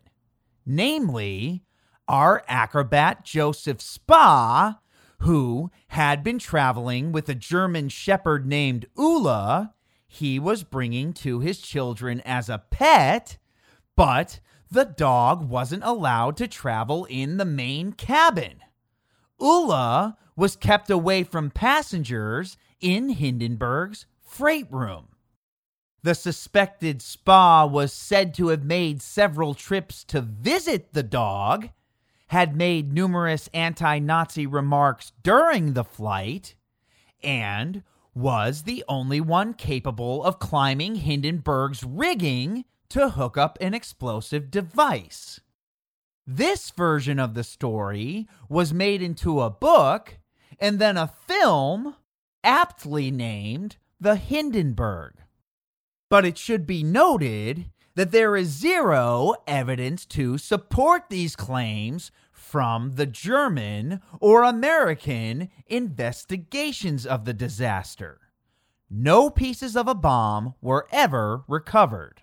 namely, 0.66 1.62
our 2.08 2.44
acrobat 2.48 3.24
Joseph 3.24 3.78
Späh, 3.78 4.80
who 5.20 5.70
had 5.90 6.24
been 6.24 6.40
traveling 6.40 7.12
with 7.12 7.30
a 7.30 7.36
German 7.36 7.90
shepherd 7.90 8.48
named 8.48 8.88
Ulla, 8.98 9.76
he 10.08 10.40
was 10.40 10.64
bringing 10.64 11.14
to 11.14 11.42
his 11.42 11.60
children 11.60 12.22
as 12.26 12.50
a 12.50 12.64
pet, 12.72 13.38
but 13.98 14.40
the 14.72 14.86
dog 14.86 15.50
wasn't 15.50 15.84
allowed 15.84 16.38
to 16.38 16.48
travel 16.48 17.04
in 17.06 17.36
the 17.36 17.46
main 17.46 17.92
cabin. 17.92 18.62
Ulla 19.42 20.18
was 20.38 20.56
kept 20.56 20.90
away 20.90 21.24
from 21.24 21.50
passengers 21.50 22.56
in 22.80 23.10
Hindenburg's 23.10 24.06
freight 24.22 24.72
room. 24.72 25.10
The 26.04 26.14
suspected 26.14 27.00
Späh 27.00 27.70
was 27.70 27.92
said 27.92 28.34
to 28.36 28.50
have 28.50 28.64
made 28.64 29.02
several 29.02 29.56
trips 29.56 30.04
to 30.06 30.22
visit 30.22 30.94
the 30.94 31.04
dog, 31.04 31.70
had 32.28 32.56
made 32.56 32.94
numerous 32.94 33.50
anti 33.54 34.00
Nazi 34.00 34.46
remarks 34.46 35.12
during 35.24 35.74
the 35.74 35.84
flight, 35.84 36.56
and 37.24 37.84
was 38.14 38.64
the 38.64 38.84
only 38.88 39.20
one 39.20 39.54
capable 39.54 40.24
of 40.24 40.40
climbing 40.40 40.96
Hindenburg's 40.96 41.84
rigging 41.84 42.64
to 42.90 43.10
hook 43.10 43.38
up 43.38 43.58
an 43.62 43.74
explosive 43.74 44.50
device. 44.52 45.40
This 46.26 46.72
version 46.72 47.20
of 47.20 47.34
the 47.34 47.44
story 47.44 48.28
was 48.50 48.74
made 48.74 49.02
into 49.02 49.42
a 49.42 49.50
book 49.50 50.18
and 50.60 50.80
then 50.80 50.98
a 50.98 51.08
film 51.08 51.96
aptly 52.44 53.12
named 53.12 53.78
The 54.00 54.16
Hindenburg. 54.16 55.14
But 56.10 56.26
it 56.26 56.38
should 56.38 56.66
be 56.66 56.84
noted 56.84 57.72
that 57.96 58.12
there 58.12 58.36
is 58.36 58.50
zero 58.50 59.34
evidence 59.48 60.06
to 60.06 60.38
support 60.38 61.06
these 61.10 61.36
claims 61.36 62.12
from 62.32 62.96
the 62.96 63.06
German 63.06 64.02
or 64.20 64.44
American 64.44 65.50
investigations 65.66 67.06
of 67.06 67.26
the 67.26 67.34
disaster. 67.34 68.20
No 68.90 69.30
pieces 69.30 69.76
of 69.76 69.88
a 69.88 69.96
bomb 69.96 70.54
were 70.62 70.88
ever 70.92 71.44
recovered. 71.48 72.22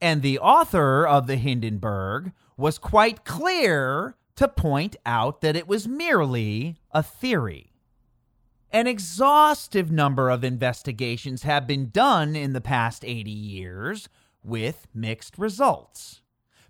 And 0.00 0.22
the 0.22 0.38
author 0.38 1.06
of 1.06 1.26
the 1.26 1.36
Hindenburg 1.36 2.32
was 2.56 2.78
quite 2.78 3.24
clear 3.24 4.16
to 4.36 4.48
point 4.48 4.96
out 5.04 5.40
that 5.42 5.56
it 5.56 5.68
was 5.68 5.86
merely 5.86 6.76
a 6.92 7.02
theory. 7.02 7.72
An 8.70 8.86
exhaustive 8.86 9.90
number 9.90 10.30
of 10.30 10.44
investigations 10.44 11.42
have 11.42 11.66
been 11.66 11.90
done 11.90 12.36
in 12.36 12.52
the 12.52 12.60
past 12.60 13.04
80 13.04 13.30
years 13.30 14.08
with 14.42 14.86
mixed 14.94 15.36
results. 15.38 16.22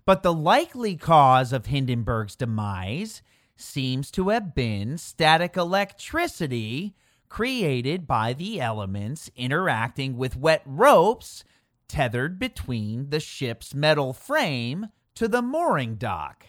But 0.03 0.23
the 0.23 0.33
likely 0.33 0.95
cause 0.95 1.53
of 1.53 1.67
Hindenburg's 1.67 2.35
demise 2.35 3.21
seems 3.55 4.09
to 4.11 4.29
have 4.29 4.55
been 4.55 4.97
static 4.97 5.55
electricity 5.55 6.95
created 7.29 8.07
by 8.07 8.33
the 8.33 8.59
elements 8.59 9.29
interacting 9.37 10.17
with 10.17 10.35
wet 10.35 10.63
ropes 10.65 11.45
tethered 11.91 12.39
between 12.39 13.09
the 13.09 13.19
ship's 13.19 13.75
metal 13.75 14.13
frame 14.13 14.87
to 15.13 15.27
the 15.27 15.41
mooring 15.41 15.95
dock, 15.95 16.45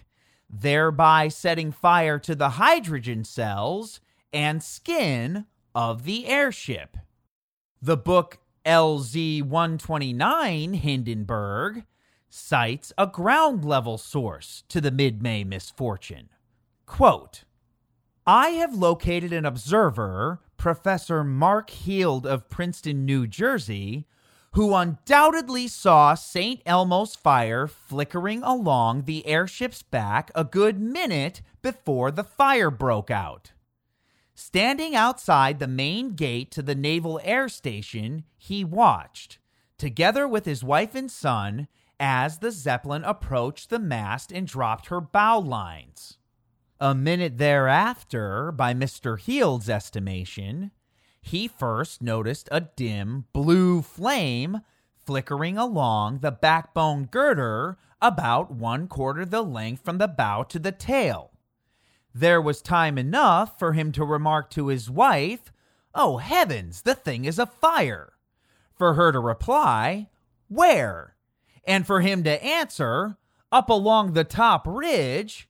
thereby 0.49 1.27
setting 1.27 1.73
fire 1.73 2.17
to 2.17 2.37
the 2.37 2.51
hydrogen 2.51 3.25
cells 3.25 4.01
and 4.33 4.63
skin 4.63 5.45
of 5.75 6.05
the 6.05 6.29
airship. 6.29 6.97
The 7.81 7.97
book 7.97 8.39
LZ 8.65 9.43
129 9.43 10.75
Hindenburg 10.75 11.87
cites 12.31 12.93
a 12.97 13.09
ground 13.09 13.65
level 13.65 13.99
source 13.99 14.63
to 14.69 14.81
the 14.81 14.93
mid 14.93 15.25
May 15.25 15.43
misfortune. 15.43 16.29
Quote, 16.87 17.43
I 18.25 18.51
have 18.51 18.77
located 18.77 19.33
an 19.33 19.45
observer 19.45 20.41
Professor 20.57 21.25
Mark 21.25 21.71
Heald 21.71 22.29
of 22.29 22.49
Princeton, 22.49 23.05
New 23.05 23.27
Jersey, 23.27 24.07
who 24.53 24.75
undoubtedly 24.75 25.67
saw 25.67 26.15
St. 26.15 26.61
Elmo's 26.67 27.15
fire 27.15 27.67
flickering 27.67 28.43
along 28.43 29.03
the 29.03 29.27
airship's 29.27 29.83
back 29.83 30.31
a 30.35 30.45
good 30.45 30.79
minute 30.79 31.41
before 31.63 32.11
the 32.11 32.25
fire 32.25 32.71
broke 32.71 33.11
out. 33.11 33.53
Standing 34.35 34.95
outside 34.95 35.59
the 35.59 35.67
main 35.67 36.15
gate 36.15 36.51
to 36.51 36.63
the 36.63 36.75
Naval 36.75 37.21
Air 37.23 37.49
Station, 37.49 38.25
he 38.37 38.65
watched, 38.65 39.39
together 39.79 40.29
with 40.29 40.45
his 40.45 40.65
wife 40.65 40.95
and 40.95 41.11
son, 41.11 41.69
as 41.99 42.39
the 42.39 42.51
Zeppelin 42.51 43.05
approached 43.05 43.71
the 43.71 43.79
mast 43.79 44.33
and 44.33 44.47
dropped 44.47 44.87
her 44.87 45.01
bow 45.01 45.39
lines. 45.39 46.19
A 46.81 46.95
minute 46.95 47.39
thereafter, 47.39 48.51
by 48.51 48.75
Mr. 48.75 49.19
Heald's 49.19 49.71
estimation, 49.71 50.73
he 51.23 51.49
first 51.49 52.03
noticed 52.03 52.49
a 52.53 52.61
dim 52.61 53.25
blue 53.33 53.81
flame 53.81 54.61
flickering 55.07 55.57
along 55.57 56.19
the 56.19 56.31
backbone 56.31 57.07
girder 57.07 57.79
about 58.01 58.51
one 58.51 58.89
quarter 58.89 59.25
the 59.25 59.43
length 59.43 59.85
from 59.85 59.99
the 59.99 60.09
bow 60.09 60.43
to 60.43 60.59
the 60.59 60.73
tail. 60.73 61.31
There 62.15 62.43
was 62.43 62.61
time 62.61 62.99
enough 62.99 63.59
for 63.59 63.73
him 63.73 63.93
to 63.93 64.05
remark 64.05 64.51
to 64.51 64.67
his 64.67 64.91
wife, 64.91 65.53
Oh 65.95 66.19
heavens, 66.19 66.83
the 66.83 66.95
thing 66.95 67.25
is 67.25 67.39
afire! 67.39 68.13
For 68.75 68.95
her 68.95 69.13
to 69.13 69.21
reply, 69.21 70.09
Where? 70.49 71.17
And 71.65 71.87
for 71.87 72.01
him 72.01 72.25
to 72.25 72.45
answer, 72.45 73.17
Up 73.51 73.71
along 73.71 74.13
the 74.13 74.25
top 74.25 74.67
ridge 74.67 75.49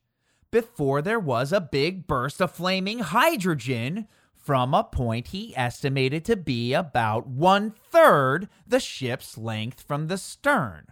before 0.51 1.01
there 1.01 1.19
was 1.19 1.51
a 1.51 1.59
big 1.59 2.05
burst 2.05 2.39
of 2.39 2.51
flaming 2.51 2.99
hydrogen 2.99 4.07
from 4.43 4.73
a 4.73 4.83
point 4.83 5.27
he 5.27 5.55
estimated 5.55 6.25
to 6.25 6.35
be 6.35 6.73
about 6.73 7.25
one 7.25 7.71
third 7.71 8.49
the 8.67 8.79
ship's 8.79 9.37
length 9.37 9.81
from 9.81 10.07
the 10.07 10.17
stern. 10.17 10.85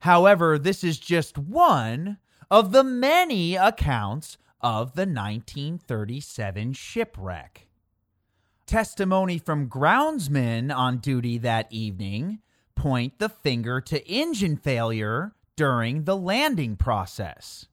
However, 0.00 0.58
this 0.58 0.84
is 0.84 0.98
just 0.98 1.38
one 1.38 2.18
of 2.50 2.72
the 2.72 2.84
many 2.84 3.56
accounts 3.56 4.36
of 4.60 4.94
the 4.94 5.06
1937 5.06 6.74
shipwreck. 6.74 7.66
Testimony 8.66 9.38
from 9.38 9.68
groundsmen 9.68 10.74
on 10.74 10.98
duty 10.98 11.38
that 11.38 11.66
evening 11.72 12.40
point 12.74 13.18
the 13.18 13.28
finger 13.28 13.80
to 13.80 14.06
engine 14.06 14.56
failure 14.56 15.34
during 15.56 16.04
the 16.04 16.16
landing 16.16 16.76
process. 16.76 17.66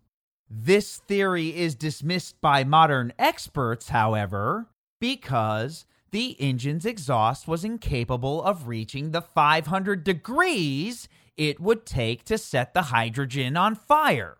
This 0.55 0.97
theory 0.97 1.47
is 1.57 1.73
dismissed 1.73 2.39
by 2.39 2.63
modern 2.63 3.11
experts, 3.17 3.89
however, 3.89 4.67
because 4.99 5.87
the 6.11 6.39
engine's 6.39 6.85
exhaust 6.85 7.47
was 7.47 7.65
incapable 7.65 8.43
of 8.43 8.67
reaching 8.67 9.09
the 9.09 9.21
500 9.23 10.03
degrees 10.03 11.09
it 11.35 11.59
would 11.59 11.87
take 11.87 12.23
to 12.25 12.37
set 12.37 12.75
the 12.75 12.83
hydrogen 12.83 13.57
on 13.57 13.73
fire. 13.73 14.37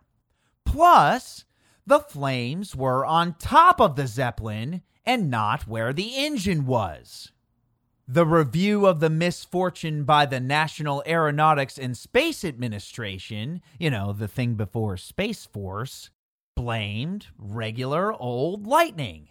Plus, 0.66 1.46
the 1.88 2.00
flames 2.00 2.76
were 2.76 3.04
on 3.04 3.34
top 3.40 3.82
of 3.82 3.96
the 3.96 4.06
Zeppelin 4.06 4.84
and 5.04 5.32
not 5.32 5.68
where 5.68 5.94
the 5.94 6.16
engine 6.16 6.68
was. 6.68 7.32
The 8.14 8.28
review 8.28 8.86
of 8.86 9.00
the 9.00 9.10
misfortune 9.10 10.04
by 10.04 10.28
the 10.28 10.40
National 10.40 11.04
Aeronautics 11.08 11.80
and 11.80 11.98
Space 11.98 12.46
Administration, 12.46 13.60
you 13.80 13.90
know, 13.90 14.14
the 14.14 14.28
thing 14.28 14.54
before 14.54 14.98
Space 14.98 15.48
Force, 15.48 16.12
blamed 16.56 17.30
regular 17.40 18.14
old 18.14 18.68
lightning, 18.68 19.30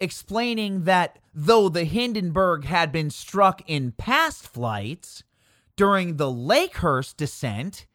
explaining 0.00 0.82
that 0.82 1.20
though 1.32 1.68
the 1.68 1.84
Hindenburg 1.84 2.64
had 2.64 2.90
been 2.90 3.10
struck 3.10 3.62
in 3.68 3.92
past 3.92 4.48
flights, 4.48 5.22
during 5.76 6.16
the 6.16 6.26
Lakehurst 6.26 7.16
descent, 7.16 7.86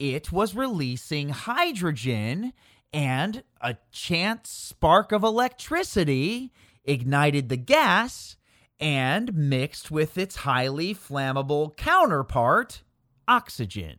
it 0.00 0.32
was 0.32 0.56
releasing 0.56 1.28
hydrogen 1.28 2.52
and 2.92 3.44
a 3.60 3.76
chance 3.92 4.50
spark 4.50 5.12
of 5.12 5.22
electricity 5.22 6.50
ignited 6.84 7.48
the 7.48 7.56
gas 7.56 8.37
and 8.80 9.34
mixed 9.34 9.90
with 9.90 10.16
its 10.16 10.36
highly 10.36 10.94
flammable 10.94 11.76
counterpart, 11.76 12.82
oxygen. 13.26 13.98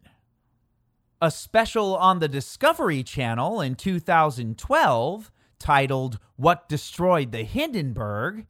A 1.21 1.29
special 1.29 1.97
on 1.97 2.19
the 2.19 2.29
Discovery 2.29 3.03
Channel 3.03 3.59
in 3.59 3.75
2012, 3.75 5.31
titled 5.59 6.19
What 6.37 6.69
Destroyed 6.69 7.31
the 7.31 7.43
Hindenburg, 7.43 8.45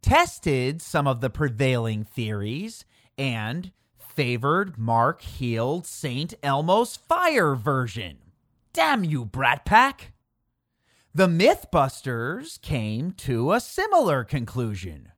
tested 0.00 0.80
some 0.80 1.08
of 1.08 1.20
the 1.20 1.30
prevailing 1.30 2.04
theories 2.04 2.84
and 3.18 3.72
favored 3.98 4.78
Mark 4.78 5.22
Heald's 5.22 5.88
St. 5.88 6.34
Elmo's 6.42 6.96
Fire 6.96 7.56
version. 7.56 8.18
Damn 8.72 9.02
you, 9.02 9.24
Brat 9.24 9.64
Pack! 9.64 10.12
The 11.12 11.26
Mythbusters 11.26 12.60
came 12.60 13.12
to 13.12 13.52
a 13.52 13.60
similar 13.60 14.24
conclusion 14.24 15.10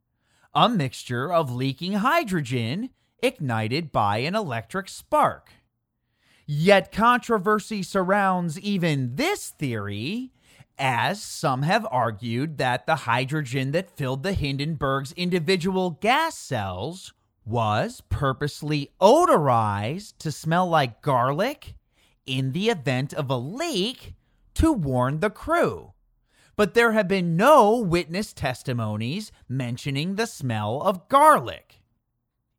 a 0.56 0.70
mixture 0.70 1.30
of 1.30 1.52
leaking 1.54 1.92
hydrogen 1.92 2.88
ignited 3.22 3.92
by 3.92 4.16
an 4.18 4.34
electric 4.34 4.88
spark. 4.88 5.50
Yet 6.46 6.90
controversy 6.90 7.82
surrounds 7.82 8.58
even 8.58 9.16
this 9.16 9.50
theory, 9.50 10.32
as 10.78 11.22
some 11.22 11.60
have 11.60 11.86
argued 11.90 12.56
that 12.56 12.86
the 12.86 12.96
hydrogen 12.96 13.72
that 13.72 13.94
filled 13.98 14.22
the 14.22 14.32
Hindenburg's 14.32 15.12
individual 15.12 15.90
gas 15.90 16.38
cells 16.38 17.12
was 17.44 18.02
purposely 18.08 18.90
odorized 18.98 20.16
to 20.20 20.32
smell 20.32 20.66
like 20.66 21.02
garlic 21.02 21.74
in 22.24 22.52
the 22.52 22.70
event 22.70 23.12
of 23.12 23.28
a 23.28 23.36
leak 23.36 24.14
to 24.54 24.72
warn 24.72 25.20
the 25.20 25.30
crew 25.30 25.92
but 26.56 26.74
there 26.74 26.92
have 26.92 27.06
been 27.06 27.36
no 27.36 27.76
witness 27.78 28.32
testimonies 28.32 29.30
mentioning 29.48 30.14
the 30.14 30.26
smell 30.26 30.80
of 30.82 31.08
garlic. 31.08 31.82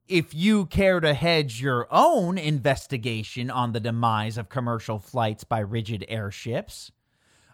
If 0.08 0.34
you 0.34 0.68
care 0.68 1.00
to 1.00 1.14
hedge 1.14 1.62
your 1.62 1.88
own 1.92 2.38
investigation 2.38 3.50
on 3.50 3.74
the 3.74 3.80
demise 3.80 4.38
of 4.38 4.48
commercial 4.48 5.00
flights 5.00 5.44
by 5.44 5.60
rigid 5.60 6.06
airships, 6.08 6.92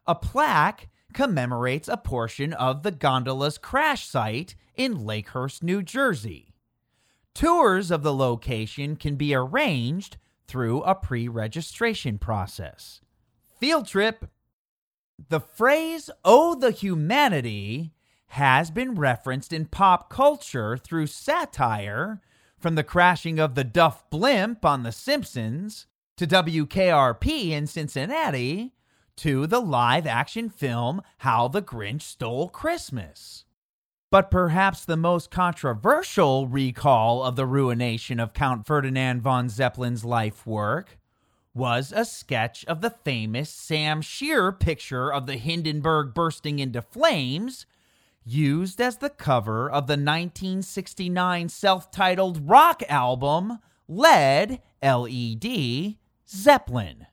a 0.06 0.14
plaque 0.14 0.89
commemorates 1.14 1.88
a 1.88 1.98
portion 1.98 2.54
of 2.54 2.84
the 2.84 2.91
gondola's 2.91 3.58
crash 3.58 4.06
site 4.06 4.56
in 4.76 4.98
Lakehurst, 4.98 5.64
New 5.64 5.82
Jersey. 5.82 6.54
Tours 7.34 7.89
of 7.89 8.04
the 8.04 8.14
location 8.14 8.96
can 8.96 9.16
be 9.16 9.34
arranged 9.34 10.18
through 10.48 10.82
a 10.84 10.94
pre 10.94 11.28
registration 11.28 12.18
process. 12.20 13.02
Field 13.60 13.88
trip! 13.88 14.26
The 15.30 15.39
phrase, 15.39 16.09
oh, 16.26 16.55
the 16.55 16.72
humanity, 16.72 17.93
has 18.28 18.72
been 18.72 18.95
referenced 18.95 19.53
in 19.53 19.66
pop 19.66 20.09
culture 20.09 20.78
through 20.78 21.07
satire, 21.07 22.22
from 22.59 22.76
the 22.76 22.84
crashing 22.84 23.39
of 23.39 23.55
the 23.55 23.64
Duff 23.64 24.09
blimp 24.09 24.64
on 24.64 24.84
The 24.84 24.91
Simpsons 24.91 25.86
to 26.18 26.26
WKRP 26.26 27.49
in 27.49 27.68
Cincinnati, 27.68 28.74
to 29.18 29.45
the 29.45 29.59
live 29.59 30.07
action 30.07 30.49
film 30.49 31.01
How 31.20 31.47
the 31.47 31.61
Grinch 31.61 32.01
Stole 32.01 32.49
Christmas. 32.49 33.45
But 34.09 34.32
perhaps 34.32 34.86
the 34.86 34.97
most 34.97 35.30
controversial 35.30 36.47
recall 36.47 37.24
of 37.24 37.36
the 37.36 37.45
ruination 37.45 38.20
of 38.20 38.34
Count 38.34 38.66
Ferdinand 38.66 39.22
von 39.22 39.49
Zeppelin's 39.49 40.05
life 40.05 40.47
work 40.47 40.97
was 41.54 41.93
a 41.95 42.06
sketch 42.06 42.66
of 42.66 42.82
the 42.82 42.89
famous 42.89 43.49
Sam 43.49 44.01
Shere 44.01 44.51
picture 44.51 45.12
of 45.12 45.28
the 45.28 45.36
Hindenburg 45.36 46.14
bursting 46.14 46.60
into 46.60 46.82
flames, 46.82 47.66
used 48.26 48.82
as 48.82 48.97
the 48.97 49.10
cover 49.10 49.70
of 49.70 49.88
the 49.88 49.93
1969 49.93 51.49
self 51.49 51.91
titled 51.91 52.49
rock 52.49 52.82
album 52.89 53.60
Led, 53.88 54.62
L 54.82 55.08
E 55.08 55.36
D, 55.36 55.99
Zeppelin, 56.28 57.08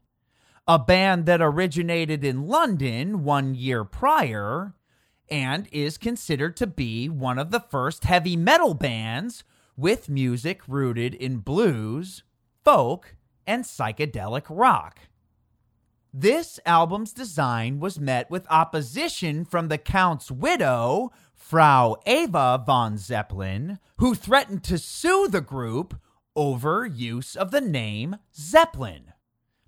a 0.66 0.78
band 0.78 1.26
that 1.26 1.43
originated 1.43 2.24
in 2.24 2.47
London 2.47 3.24
one 3.24 3.55
year 3.55 3.84
prior 3.84 4.74
and 5.28 5.68
is 5.70 5.99
considered 5.99 6.57
to 6.57 6.66
be 6.66 7.09
one 7.09 7.38
of 7.38 7.51
the 7.51 7.61
first 7.61 8.05
heavy 8.05 8.36
metal 8.36 8.74
bands 8.74 9.45
with 9.76 10.09
music 10.09 10.61
rooted 10.66 11.14
in 11.14 11.38
blues, 11.38 12.22
folk, 12.64 13.14
and 13.51 13.64
psychedelic 13.64 14.44
rock. 14.48 15.01
This 16.14 16.61
album's 16.64 17.12
design 17.12 17.80
was 17.80 17.98
met 17.98 18.30
with 18.30 18.46
opposition 18.48 19.44
from 19.44 19.66
the 19.66 19.76
Count's 19.76 20.30
widow, 20.30 21.11
Frau 21.34 21.96
Eva 22.07 22.62
von 22.64 22.96
Zeppelin, 22.96 23.80
who 23.96 24.14
threatened 24.14 24.62
to 24.64 24.78
sue 24.78 25.26
the 25.28 25.40
group 25.40 26.01
over 26.36 26.86
use 26.86 27.34
of 27.34 27.51
the 27.51 27.61
name 27.61 28.16
Zeppelin. 28.32 29.12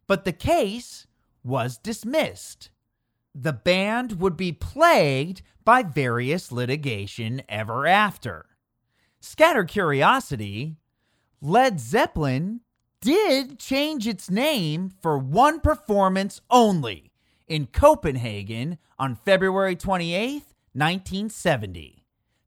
But 0.07 0.25
the 0.25 0.33
case 0.33 1.09
was 1.43 1.77
dismissed. 1.77 2.71
The 3.35 3.53
band 3.53 4.21
would 4.21 4.37
be 4.37 4.53
plagued 4.53 5.43
by 5.65 5.83
various 5.83 6.53
litigation 6.53 7.43
ever 7.49 7.89
after. 7.89 8.47
Scatter 9.21 9.65
curiosity, 9.65 10.77
Led 11.41 11.81
Zeppelin 11.81 12.61
did 13.03 13.59
change 13.59 14.07
its 14.07 14.31
name 14.31 14.91
for 15.03 15.19
one 15.19 15.61
performance 15.61 16.41
only 16.49 17.11
in 17.49 17.67
Copenhagen 17.67 18.79
on 18.99 19.17
February 19.17 19.77
28th, 19.77 20.55
1970. 20.73 22.05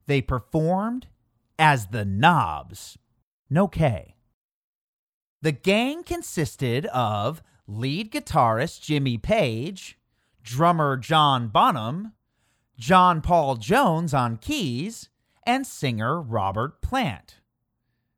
They 0.07 0.21
performed 0.21 1.07
as 1.59 1.87
the 1.87 2.05
Nobs. 2.05 2.97
No 3.49 3.67
K. 3.67 4.15
The 5.41 5.51
gang 5.51 6.03
consisted 6.03 6.85
of 6.87 7.43
lead 7.67 8.11
guitarist 8.11 8.81
Jimmy 8.81 9.17
Page, 9.17 9.99
drummer 10.41 10.95
John 10.95 11.49
Bonham, 11.49 12.13
John 12.79 13.21
Paul 13.21 13.57
Jones 13.57 14.13
on 14.13 14.37
keys, 14.37 15.09
and 15.45 15.67
singer 15.67 16.21
Robert 16.21 16.81
Plant. 16.81 17.41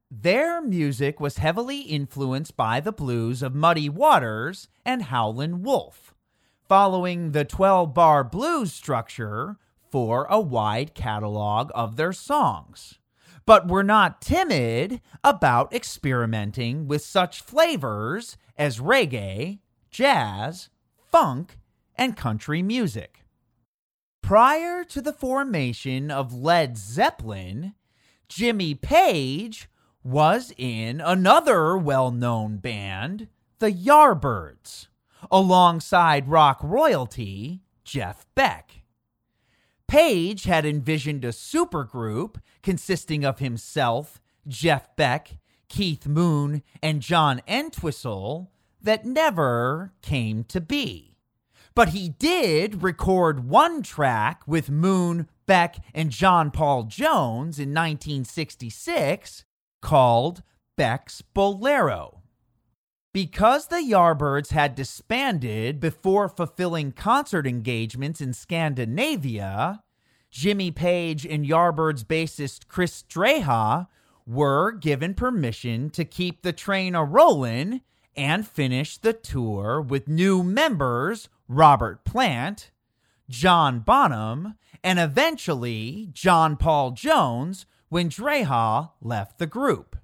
Their 0.09 0.61
music 0.61 1.19
was 1.19 1.37
heavily 1.37 1.81
influenced 1.81 2.55
by 2.55 2.79
the 2.79 2.93
blues 2.93 3.41
of 3.41 3.53
Muddy 3.53 3.89
Waters 3.89 4.69
and 4.85 5.03
Howlin' 5.03 5.63
Wolf, 5.63 6.15
following 6.69 7.31
the 7.31 7.43
12 7.43 7.93
bar 7.93 8.23
blues 8.23 8.71
structure 8.71 9.57
for 9.91 10.25
a 10.29 10.39
wide 10.39 10.93
catalog 10.95 11.71
of 11.75 11.97
their 11.97 12.13
songs. 12.13 12.99
But 13.45 13.67
were 13.67 13.83
not 13.83 14.21
timid 14.21 15.01
about 15.25 15.73
experimenting 15.73 16.87
with 16.87 17.01
such 17.01 17.41
flavors 17.41 18.37
as 18.57 18.79
reggae, 18.79 19.59
jazz, 19.91 20.69
funk, 21.05 21.57
and 21.95 22.15
country 22.15 22.61
music. 22.63 23.25
Prior 24.21 24.85
to 24.85 25.01
the 25.01 25.13
formation 25.13 26.09
of 26.11 26.33
Led 26.33 26.77
Zeppelin, 26.77 27.73
Jimmy 28.29 28.73
Page 28.73 29.69
was 30.03 30.53
in 30.57 31.01
another 31.01 31.77
well 31.77 32.11
known 32.11 32.57
band, 32.57 33.27
the 33.59 33.71
Yardbirds, 33.71 34.87
alongside 35.31 36.27
rock 36.27 36.59
royalty 36.63 37.61
Jeff 37.83 38.25
Beck. 38.35 38.83
Page 39.87 40.43
had 40.43 40.65
envisioned 40.65 41.23
a 41.23 41.29
supergroup 41.29 42.35
consisting 42.61 43.23
of 43.23 43.39
himself, 43.39 44.19
Jeff 44.47 44.95
Beck, 44.95 45.37
Keith 45.69 46.05
Moon, 46.05 46.61
and 46.81 47.01
John 47.01 47.41
Entwistle 47.47 48.51
that 48.81 49.05
never 49.05 49.93
came 50.01 50.43
to 50.45 50.61
be. 50.61 51.17
But 51.73 51.89
he 51.89 52.09
did 52.09 52.81
record 52.81 53.47
one 53.47 53.83
track 53.83 54.41
with 54.47 54.69
Moon, 54.69 55.29
Beck, 55.45 55.77
and 55.93 56.09
John 56.09 56.51
Paul 56.51 56.83
Jones 56.83 57.59
in 57.59 57.69
1966 57.69 59.45
called 59.81 60.43
Beck's 60.75 61.21
Bolero. 61.21 62.21
Because 63.13 63.67
the 63.67 63.77
Yardbirds 63.77 64.51
had 64.51 64.75
disbanded 64.75 65.79
before 65.79 66.29
fulfilling 66.29 66.91
concert 66.91 67.47
engagements 67.47 68.21
in 68.21 68.33
Scandinavia, 68.33 69.83
Jimmy 70.29 70.71
Page 70.71 71.25
and 71.25 71.45
Yardbirds 71.45 72.03
bassist 72.05 72.67
Chris 72.67 73.03
Dreja 73.03 73.87
were 74.27 74.71
given 74.71 75.13
permission 75.13 75.89
to 75.91 76.05
keep 76.05 76.41
the 76.41 76.53
train 76.53 76.93
a 76.93 77.03
rollin' 77.03 77.81
and 78.15 78.47
finish 78.47 78.97
the 78.97 79.13
tour 79.13 79.79
with 79.79 80.07
new 80.07 80.43
members 80.43 81.29
Robert 81.47 82.03
Plant, 82.03 82.71
John 83.29 83.79
Bonham, 83.79 84.55
and 84.83 84.99
eventually 84.99 86.09
John 86.11 86.57
Paul 86.57 86.91
Jones 86.91 87.65
when 87.89 88.09
Dreja 88.09 88.91
left 89.01 89.39
the 89.39 89.47
group. 89.47 89.95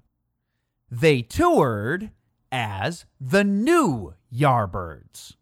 They 0.90 1.22
toured 1.22 2.10
as 2.50 3.04
the 3.20 3.44
New 3.44 4.14
Yardbirds. 4.32 5.34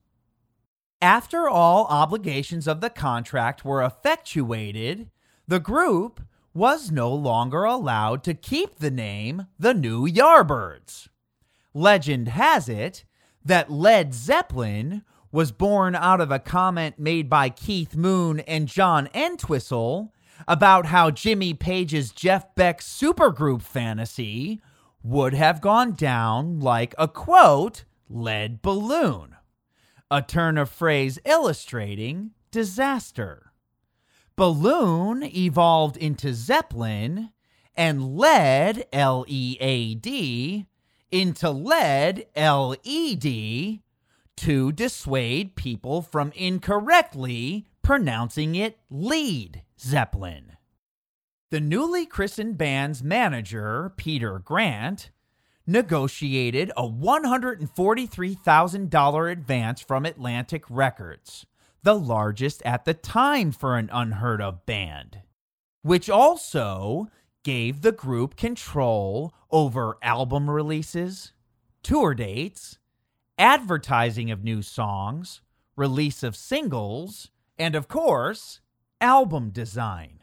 After 1.01 1.49
all 1.49 1.87
obligations 1.87 2.69
of 2.69 2.81
the 2.81 2.91
contract 2.91 3.65
were 3.65 3.83
effectuated, 3.83 5.11
the 5.49 5.61
group 5.61 6.21
was 6.55 6.91
no 6.91 7.13
longer 7.13 7.65
allowed 7.65 8.23
to 8.25 8.35
keep 8.35 8.77
the 8.77 8.91
name 8.91 9.47
the 9.59 9.75
New 9.75 10.07
Yardbirds. 10.07 11.09
Legend 11.75 12.29
has 12.29 12.69
it 12.69 13.05
that 13.45 13.71
Led 13.71 14.15
Zeppelin 14.15 15.03
was 15.33 15.51
born 15.51 15.95
out 15.95 16.21
of 16.21 16.31
a 16.31 16.39
comment 16.39 16.99
made 16.99 17.29
by 17.29 17.49
Keith 17.49 17.97
Moon 17.97 18.41
and 18.41 18.69
John 18.69 19.09
Entwistle 19.15 20.13
about 20.47 20.87
how 20.87 21.11
Jimmy 21.11 21.55
Page's 21.55 22.11
Jeff 22.11 22.55
Beck 22.55 22.81
supergroup 22.81 23.63
fantasy 23.63 24.61
would 25.03 25.35
have 25.35 25.61
gone 25.61 25.93
down 25.93 26.61
like 26.61 26.95
a 26.99 27.09
quote, 27.09 27.85
lead 28.09 28.63
balloon, 28.63 29.37
a 30.11 30.23
turn 30.23 30.59
of 30.59 30.71
phrase 30.71 31.19
illustrating 31.25 32.31
disaster. 32.51 33.53
Balloon 34.37 35.23
evolved 35.23 35.97
into 35.97 36.35
Zeppelin, 36.35 37.31
and 37.75 38.17
lead, 38.17 38.85
L 38.93 39.25
E 39.29 39.57
A 39.61 39.95
D, 39.95 40.67
into 41.11 41.51
lead, 41.51 42.27
L 42.35 42.75
E 42.83 43.15
D, 43.15 43.83
to 44.37 44.73
dissuade 44.73 45.57
people 45.57 46.03
from 46.03 46.33
incorrectly 46.35 47.67
pronouncing 47.83 48.55
it 48.55 48.79
lead 48.91 49.63
Zeppelin. 49.83 50.57
The 51.51 51.61
newly 51.61 52.07
christened 52.07 52.57
band's 52.57 53.03
manager, 53.03 53.93
Peter 53.97 54.39
Grant, 54.39 55.11
negotiated 55.67 56.71
a 56.77 56.89
$143,000 56.89 59.33
advance 59.33 59.81
from 59.81 60.07
Atlantic 60.07 60.65
Records, 60.71 61.47
the 61.83 61.95
largest 61.95 62.63
at 62.63 62.85
the 62.85 62.95
time 62.95 63.51
for 63.53 63.77
an 63.77 63.91
unheard 63.93 64.41
of 64.41 64.65
band, 64.67 65.21
which 65.83 66.09
also 66.09 67.09
gave 67.43 67.83
the 67.83 67.93
group 67.93 68.37
control 68.37 69.35
over 69.51 69.99
album 70.01 70.49
releases, 70.49 71.33
tour 71.83 72.15
dates, 72.15 72.79
advertising 73.37 74.31
of 74.31 74.43
new 74.43 74.63
songs, 74.63 75.43
release 75.77 76.23
of 76.23 76.37
singles, 76.37 77.31
and 77.59 77.75
of 77.75 77.89
course, 77.89 78.61
album 79.03 79.51
design. 79.51 80.21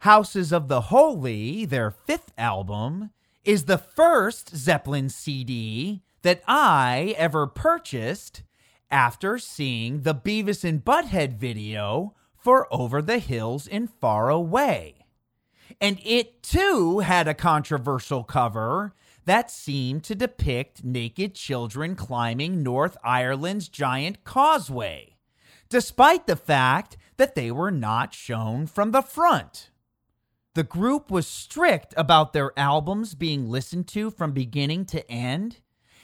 Houses 0.00 0.52
of 0.52 0.68
the 0.68 0.82
Holy, 0.82 1.64
their 1.64 1.90
fifth 1.90 2.32
album, 2.36 3.10
is 3.44 3.64
the 3.64 3.78
first 3.78 4.54
Zeppelin 4.54 5.08
CD 5.08 6.02
that 6.22 6.42
I 6.46 7.14
ever 7.16 7.46
purchased 7.46 8.42
after 8.90 9.38
seeing 9.38 10.02
the 10.02 10.14
Beavis 10.14 10.64
and 10.64 10.84
Butthead 10.84 11.38
video 11.38 12.14
for 12.36 12.68
Over 12.70 13.00
the 13.00 13.18
Hills 13.18 13.66
and 13.66 13.90
Far 13.90 14.28
Away. 14.28 15.06
And 15.80 15.98
it 16.04 16.42
too 16.42 17.00
had 17.00 17.26
a 17.26 17.34
controversial 17.34 18.22
cover 18.22 18.94
that 19.24 19.50
seemed 19.50 20.04
to 20.04 20.14
depict 20.14 20.84
naked 20.84 21.34
children 21.34 21.94
climbing 21.94 22.62
North 22.62 22.96
Ireland's 23.02 23.68
giant 23.68 24.24
causeway, 24.24 25.16
despite 25.68 26.26
the 26.26 26.36
fact 26.36 26.96
that 27.18 27.34
they 27.34 27.50
were 27.50 27.70
not 27.70 28.14
shown 28.14 28.66
from 28.66 28.92
the 28.92 29.02
front. 29.02 29.70
The 30.54 30.64
group 30.64 31.10
was 31.10 31.26
strict 31.26 31.92
about 31.96 32.32
their 32.32 32.52
albums 32.58 33.14
being 33.14 33.48
listened 33.48 33.86
to 33.88 34.10
from 34.10 34.32
beginning 34.32 34.86
to 34.86 35.08
end 35.10 35.58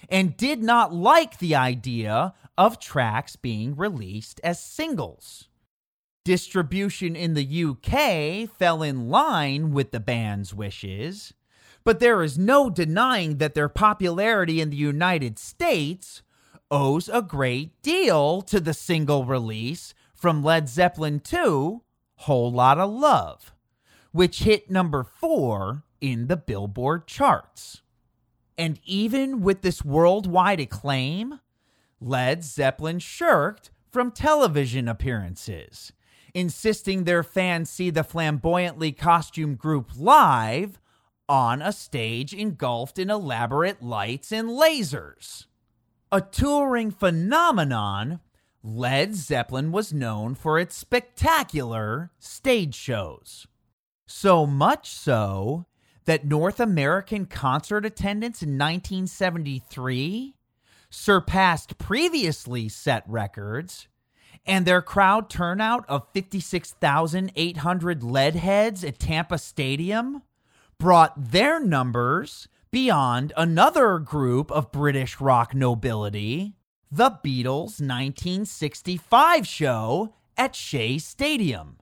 and 0.08 0.36
did 0.36 0.62
not 0.62 0.92
like 0.92 1.38
the 1.38 1.54
idea 1.54 2.34
of 2.58 2.78
tracks 2.78 3.36
being 3.36 3.74
released 3.74 4.40
as 4.44 4.62
singles. 4.62 5.48
Distribution 6.24 7.16
in 7.16 7.34
the 7.34 7.64
UK 7.64 8.48
fell 8.48 8.82
in 8.82 9.08
line 9.08 9.72
with 9.72 9.90
the 9.90 10.00
band's 10.00 10.54
wishes, 10.54 11.34
but 11.84 12.00
there 12.00 12.22
is 12.22 12.38
no 12.38 12.70
denying 12.70 13.38
that 13.38 13.54
their 13.54 13.68
popularity 13.68 14.60
in 14.60 14.70
the 14.70 14.76
United 14.76 15.38
States 15.38 16.22
owes 16.70 17.08
a 17.08 17.22
great 17.22 17.82
deal 17.82 18.40
to 18.42 18.58
the 18.58 18.72
single 18.72 19.24
release 19.24 19.94
from 20.24 20.42
Led 20.42 20.70
Zeppelin 20.70 21.20
II, 21.30 21.80
Whole 22.14 22.50
Lotta 22.50 22.86
Love, 22.86 23.52
which 24.10 24.44
hit 24.44 24.70
number 24.70 25.04
four 25.04 25.82
in 26.00 26.28
the 26.28 26.36
Billboard 26.38 27.06
charts. 27.06 27.82
And 28.56 28.80
even 28.86 29.42
with 29.42 29.60
this 29.60 29.84
worldwide 29.84 30.60
acclaim, 30.60 31.40
Led 32.00 32.42
Zeppelin 32.42 33.00
shirked 33.00 33.70
from 33.90 34.10
television 34.10 34.88
appearances 34.88 35.92
insisting 36.32 37.04
their 37.04 37.22
fans 37.22 37.68
see 37.68 37.90
the 37.90 38.02
flamboyantly 38.02 38.92
costumed 38.92 39.58
group 39.58 39.90
live 39.94 40.80
on 41.28 41.60
a 41.60 41.70
stage 41.70 42.32
engulfed 42.32 42.98
in 42.98 43.10
elaborate 43.10 43.82
lights 43.82 44.32
and 44.32 44.48
lasers. 44.48 45.48
A 46.10 46.22
touring 46.22 46.90
phenomenon, 46.90 48.20
Led 48.66 49.14
Zeppelin 49.14 49.72
was 49.72 49.92
known 49.92 50.34
for 50.34 50.58
its 50.58 50.74
spectacular 50.74 52.10
stage 52.18 52.74
shows. 52.74 53.46
So 54.06 54.46
much 54.46 54.88
so 54.88 55.66
that 56.06 56.24
North 56.24 56.58
American 56.58 57.26
concert 57.26 57.84
attendance 57.84 58.42
in 58.42 58.56
1973 58.56 60.34
surpassed 60.88 61.76
previously 61.76 62.70
set 62.70 63.04
records 63.06 63.86
and 64.46 64.64
their 64.64 64.80
crowd 64.80 65.28
turnout 65.28 65.84
of 65.86 66.08
56,800 66.14 68.02
lead 68.02 68.34
heads 68.34 68.82
at 68.82 68.98
Tampa 68.98 69.36
Stadium 69.36 70.22
brought 70.78 71.32
their 71.32 71.60
numbers 71.60 72.48
beyond 72.70 73.32
another 73.36 73.98
group 73.98 74.50
of 74.50 74.72
British 74.72 75.20
rock 75.20 75.54
nobility, 75.54 76.56
the 76.94 77.10
Beatles' 77.10 77.80
1965 77.80 79.48
show 79.48 80.14
at 80.36 80.54
Shea 80.54 80.98
Stadium. 80.98 81.78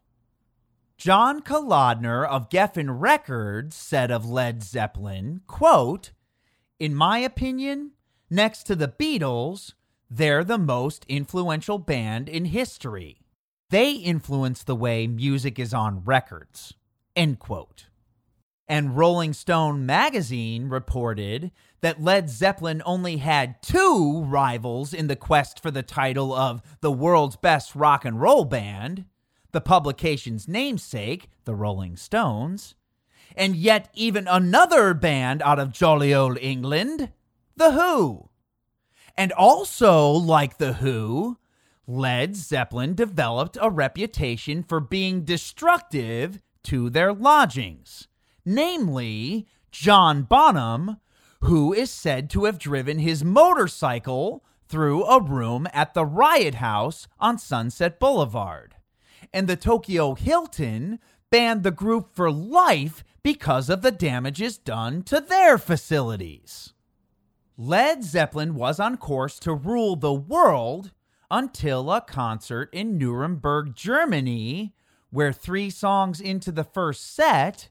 John 0.96 1.42
Kalodner 1.42 2.26
of 2.26 2.48
Geffen 2.48 2.98
Records 2.98 3.76
said 3.76 4.10
of 4.10 4.24
Led 4.24 4.62
Zeppelin, 4.62 5.42
quote, 5.46 6.12
In 6.78 6.94
my 6.94 7.18
opinion, 7.18 7.90
next 8.30 8.62
to 8.62 8.74
the 8.74 8.88
Beatles, 8.88 9.74
they're 10.08 10.44
the 10.44 10.56
most 10.56 11.04
influential 11.10 11.76
band 11.76 12.30
in 12.30 12.46
history. 12.46 13.18
They 13.68 13.92
influence 13.92 14.64
the 14.64 14.76
way 14.76 15.06
music 15.06 15.58
is 15.58 15.74
on 15.74 16.04
records. 16.04 16.72
End 17.14 17.38
quote. 17.38 17.88
And 18.66 18.96
Rolling 18.96 19.34
Stone 19.34 19.84
magazine 19.84 20.70
reported 20.70 21.50
that 21.82 22.02
Led 22.02 22.30
Zeppelin 22.30 22.82
only 22.86 23.18
had 23.18 23.62
two 23.62 24.22
rivals 24.24 24.94
in 24.94 25.08
the 25.08 25.16
quest 25.16 25.60
for 25.60 25.70
the 25.70 25.82
title 25.82 26.32
of 26.32 26.62
the 26.80 26.92
world's 26.92 27.36
best 27.36 27.74
rock 27.74 28.04
and 28.04 28.20
roll 28.20 28.44
band 28.44 29.04
the 29.52 29.60
publication's 29.60 30.48
namesake, 30.48 31.28
the 31.44 31.54
Rolling 31.54 31.96
Stones, 31.96 32.74
and 33.36 33.54
yet 33.54 33.90
even 33.94 34.26
another 34.26 34.94
band 34.94 35.42
out 35.42 35.58
of 35.58 35.72
jolly 35.72 36.12
old 36.12 36.38
England, 36.38 37.10
The 37.56 37.72
Who. 37.72 38.28
And 39.16 39.30
also, 39.32 40.08
like 40.08 40.58
The 40.58 40.74
Who, 40.74 41.38
Led 41.86 42.34
Zeppelin 42.34 42.94
developed 42.94 43.58
a 43.60 43.70
reputation 43.70 44.62
for 44.62 44.80
being 44.80 45.24
destructive 45.24 46.40
to 46.64 46.88
their 46.88 47.12
lodgings, 47.12 48.08
namely, 48.44 49.46
John 49.70 50.22
Bonham, 50.22 50.96
who 51.43 51.72
is 51.72 51.90
said 51.90 52.30
to 52.30 52.45
have 52.45 52.59
driven 52.59 53.01
his 53.01 53.24
motorcycle 53.24 54.45
through 54.68 55.05
a 55.05 55.20
room 55.20 55.66
at 55.72 55.93
the 55.93 56.07
Riot 56.07 56.57
House 56.57 57.09
on 57.18 57.36
Sunset 57.36 57.99
Boulevard. 57.99 58.76
And 59.32 59.49
the 59.49 59.57
Tokyo 59.57 60.14
Hilton 60.14 61.01
banned 61.30 61.64
the 61.64 61.72
group 61.72 62.14
for 62.14 62.30
life 62.30 63.03
because 63.24 63.68
of 63.68 63.82
the 63.82 63.90
damages 63.90 64.57
done 64.57 65.03
to 65.03 65.20
their 65.20 65.59
facilities. 65.59 66.74
Led 67.57 68.05
Zeppelin 68.05 68.55
was 68.55 68.78
on 68.78 68.97
course 68.97 69.40
to 69.40 69.53
rule 69.53 69.97
the 69.97 70.12
world 70.12 70.93
until 71.28 71.90
a 71.90 72.01
concert 72.01 72.68
in 72.72 72.97
Nuremberg, 72.97 73.74
Germany, 73.74 74.74
where 75.11 75.32
three 75.32 75.70
songs 75.70 76.20
into 76.20 76.53
the 76.53 76.64
first 76.64 77.14
set, 77.14 77.68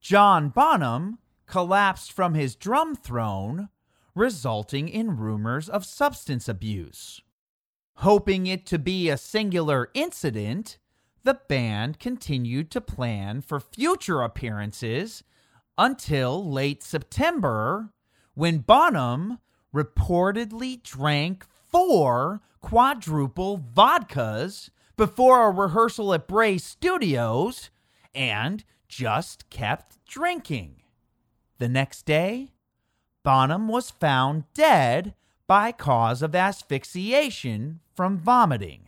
John 0.00 0.50
Bonham 0.50 1.18
collapsed 1.48 2.12
from 2.12 2.34
his 2.34 2.54
drum 2.54 2.94
throne, 2.94 3.68
resulting 4.14 4.88
in 4.88 5.16
rumors 5.16 5.68
of 5.68 5.84
substance 5.84 6.48
abuse. 6.48 7.20
Hoping 7.96 8.46
it 8.46 8.64
to 8.66 8.78
be 8.78 9.08
a 9.08 9.16
singular 9.16 9.90
incident, 9.94 10.78
the 11.24 11.40
band 11.48 11.98
continued 11.98 12.70
to 12.70 12.80
plan 12.80 13.40
for 13.40 13.58
future 13.58 14.22
appearances 14.22 15.24
until 15.76 16.48
late 16.48 16.82
September 16.82 17.92
when 18.34 18.58
Bonham 18.58 19.38
reportedly 19.74 20.82
drank 20.82 21.44
four 21.68 22.40
quadruple 22.60 23.58
vodkas 23.58 24.70
before 24.96 25.46
a 25.46 25.50
rehearsal 25.50 26.14
at 26.14 26.26
Bray 26.26 26.58
Studios 26.58 27.70
and 28.14 28.64
just 28.88 29.48
kept 29.50 30.04
drinking. 30.06 30.77
The 31.58 31.68
next 31.68 32.04
day, 32.06 32.52
Bonham 33.22 33.68
was 33.68 33.90
found 33.90 34.44
dead 34.54 35.14
by 35.46 35.72
cause 35.72 36.22
of 36.22 36.34
asphyxiation 36.34 37.80
from 37.94 38.18
vomiting. 38.18 38.86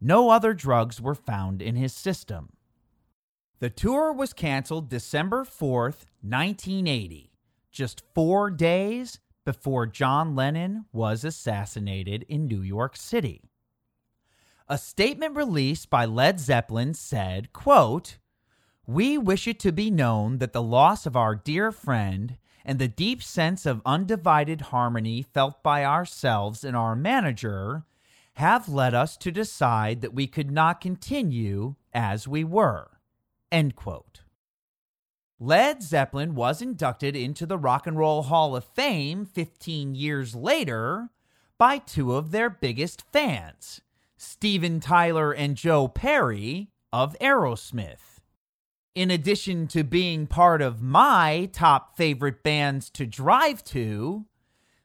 No 0.00 0.30
other 0.30 0.52
drugs 0.52 1.00
were 1.00 1.14
found 1.14 1.62
in 1.62 1.76
his 1.76 1.92
system. 1.92 2.50
The 3.60 3.70
tour 3.70 4.12
was 4.12 4.32
canceled 4.32 4.88
December 4.88 5.44
4th, 5.44 6.04
1980 6.22 7.30
just 7.76 8.02
four 8.14 8.50
days 8.50 9.18
before 9.44 9.86
John 9.86 10.34
Lennon 10.34 10.86
was 10.94 11.24
assassinated 11.24 12.24
in 12.26 12.48
New 12.48 12.62
York 12.62 12.96
City. 12.96 13.42
A 14.66 14.78
statement 14.78 15.36
released 15.36 15.90
by 15.90 16.06
Led 16.06 16.40
Zeppelin 16.40 16.94
said, 16.94 17.52
quote, 17.52 18.16
We 18.86 19.18
wish 19.18 19.48
it 19.48 19.58
to 19.60 19.72
be 19.72 19.90
known 19.90 20.38
that 20.38 20.52
the 20.52 20.62
loss 20.62 21.06
of 21.06 21.16
our 21.16 21.34
dear 21.34 21.72
friend 21.72 22.36
and 22.64 22.78
the 22.78 22.86
deep 22.86 23.20
sense 23.20 23.66
of 23.66 23.82
undivided 23.84 24.60
harmony 24.60 25.22
felt 25.22 25.62
by 25.62 25.84
ourselves 25.84 26.62
and 26.62 26.76
our 26.76 26.94
manager 26.94 27.84
have 28.34 28.68
led 28.68 28.94
us 28.94 29.16
to 29.16 29.32
decide 29.32 30.02
that 30.02 30.14
we 30.14 30.28
could 30.28 30.50
not 30.50 30.80
continue 30.80 31.74
as 31.92 32.28
we 32.28 32.44
were. 32.44 33.00
Led 35.40 35.82
Zeppelin 35.82 36.34
was 36.34 36.62
inducted 36.62 37.16
into 37.16 37.44
the 37.44 37.58
Rock 37.58 37.86
and 37.86 37.98
Roll 37.98 38.22
Hall 38.22 38.54
of 38.54 38.64
Fame 38.64 39.26
15 39.26 39.94
years 39.94 40.34
later 40.34 41.10
by 41.58 41.78
two 41.78 42.14
of 42.14 42.30
their 42.30 42.50
biggest 42.50 43.02
fans, 43.12 43.80
Steven 44.16 44.78
Tyler 44.78 45.32
and 45.32 45.56
Joe 45.56 45.88
Perry 45.88 46.68
of 46.92 47.16
Aerosmith. 47.20 48.15
In 48.96 49.10
addition 49.10 49.66
to 49.68 49.84
being 49.84 50.26
part 50.26 50.62
of 50.62 50.80
my 50.80 51.50
top 51.52 51.98
favorite 51.98 52.42
bands 52.42 52.88
to 52.92 53.04
drive 53.04 53.62
to, 53.64 54.24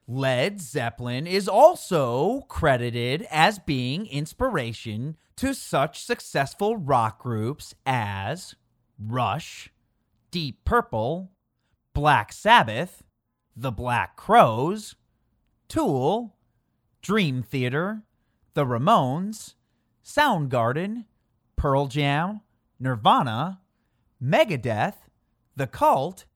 Led 0.06 0.60
Zeppelin 0.60 1.26
is 1.26 1.48
also 1.48 2.42
credited 2.42 3.26
as 3.30 3.58
being 3.58 4.04
inspiration 4.06 5.16
to 5.36 5.54
such 5.54 6.04
successful 6.04 6.76
rock 6.76 7.22
groups 7.22 7.74
as 7.86 8.54
Rush, 8.98 9.70
Deep 10.30 10.62
Purple, 10.66 11.30
Black 11.94 12.34
Sabbath, 12.34 13.02
The 13.56 13.72
Black 13.72 14.14
Crowes, 14.16 14.94
Tool, 15.68 16.36
Dream 17.00 17.42
Theater, 17.42 18.02
The 18.52 18.66
Ramones, 18.66 19.54
Soundgarden, 20.04 21.06
Pearl 21.56 21.86
Jam, 21.86 22.42
Nirvana, 22.78 23.61
Megadeth, 24.22 25.08
The 25.56 25.66
Cult, 25.66 26.26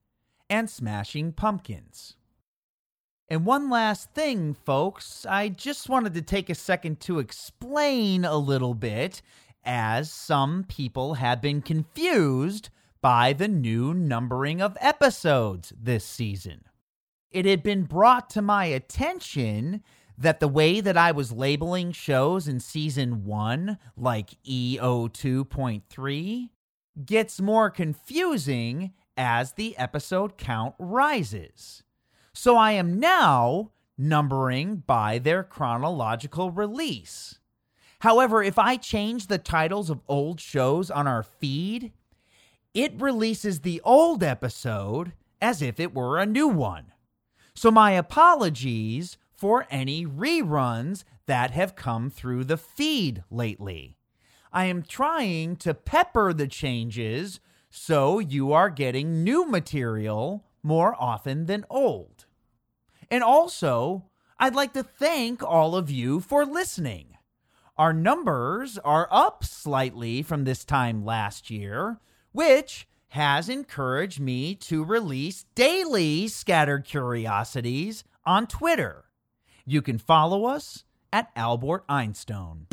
and 0.50 0.68
Smashing 0.68 1.32
Pumpkins. 1.32 2.16
And 3.28 3.46
one 3.46 3.70
last 3.70 4.12
thing, 4.12 4.54
folks, 4.54 5.24
I 5.28 5.48
just 5.48 5.88
wanted 5.88 6.14
to 6.14 6.22
take 6.22 6.50
a 6.50 6.54
second 6.54 7.00
to 7.00 7.18
explain 7.18 8.24
a 8.24 8.36
little 8.36 8.74
bit, 8.74 9.22
as 9.64 10.10
some 10.10 10.64
people 10.64 11.14
have 11.14 11.40
been 11.40 11.62
confused 11.62 12.68
by 13.00 13.32
the 13.32 13.48
new 13.48 13.94
numbering 13.94 14.60
of 14.60 14.76
episodes 14.80 15.72
this 15.80 16.04
season. 16.04 16.64
It 17.30 17.46
had 17.46 17.62
been 17.62 17.84
brought 17.84 18.28
to 18.30 18.42
my 18.42 18.66
attention 18.66 19.82
that 20.18 20.40
the 20.40 20.48
way 20.48 20.80
that 20.80 20.96
I 20.96 21.12
was 21.12 21.32
labeling 21.32 21.92
shows 21.92 22.48
in 22.48 22.60
season 22.60 23.24
one, 23.24 23.78
like 23.96 24.42
EO2.3, 24.44 26.50
gets 27.04 27.40
more 27.40 27.70
confusing 27.70 28.92
as 29.16 29.52
the 29.52 29.76
episode 29.76 30.36
count 30.36 30.74
rises. 30.78 31.82
So 32.32 32.56
I 32.56 32.72
am 32.72 33.00
now 33.00 33.70
numbering 33.98 34.76
by 34.86 35.18
their 35.18 35.42
chronological 35.42 36.50
release. 36.50 37.38
However, 38.00 38.42
if 38.42 38.58
I 38.58 38.76
change 38.76 39.26
the 39.26 39.38
titles 39.38 39.88
of 39.88 40.02
old 40.06 40.40
shows 40.40 40.90
on 40.90 41.06
our 41.06 41.22
feed, 41.22 41.92
it 42.74 43.00
releases 43.00 43.60
the 43.60 43.80
old 43.84 44.22
episode 44.22 45.12
as 45.40 45.62
if 45.62 45.80
it 45.80 45.94
were 45.94 46.18
a 46.18 46.26
new 46.26 46.48
one. 46.48 46.92
So, 47.54 47.70
my 47.70 47.92
apologies 47.92 49.16
for 49.34 49.66
any 49.70 50.04
reruns 50.04 51.04
that 51.26 51.52
have 51.52 51.74
come 51.74 52.10
through 52.10 52.44
the 52.44 52.58
feed 52.58 53.24
lately. 53.30 53.95
I 54.56 54.64
am 54.64 54.84
trying 54.84 55.56
to 55.56 55.74
pepper 55.74 56.32
the 56.32 56.46
changes 56.48 57.40
so 57.68 58.18
you 58.18 58.54
are 58.54 58.70
getting 58.70 59.22
new 59.22 59.44
material 59.44 60.46
more 60.62 60.96
often 60.98 61.44
than 61.44 61.66
old. 61.68 62.24
And 63.10 63.22
also, 63.22 64.06
I'd 64.38 64.54
like 64.54 64.72
to 64.72 64.82
thank 64.82 65.42
all 65.42 65.76
of 65.76 65.90
you 65.90 66.20
for 66.20 66.46
listening. 66.46 67.18
Our 67.76 67.92
numbers 67.92 68.78
are 68.78 69.08
up 69.10 69.44
slightly 69.44 70.22
from 70.22 70.44
this 70.44 70.64
time 70.64 71.04
last 71.04 71.50
year, 71.50 72.00
which 72.32 72.88
has 73.08 73.50
encouraged 73.50 74.20
me 74.20 74.54
to 74.54 74.82
release 74.82 75.44
daily 75.54 76.28
scattered 76.28 76.86
curiosities 76.86 78.04
on 78.24 78.46
Twitter. 78.46 79.04
You 79.66 79.82
can 79.82 79.98
follow 79.98 80.46
us 80.46 80.84
at 81.12 81.30
Albert 81.36 81.86
Einstone. 81.88 82.64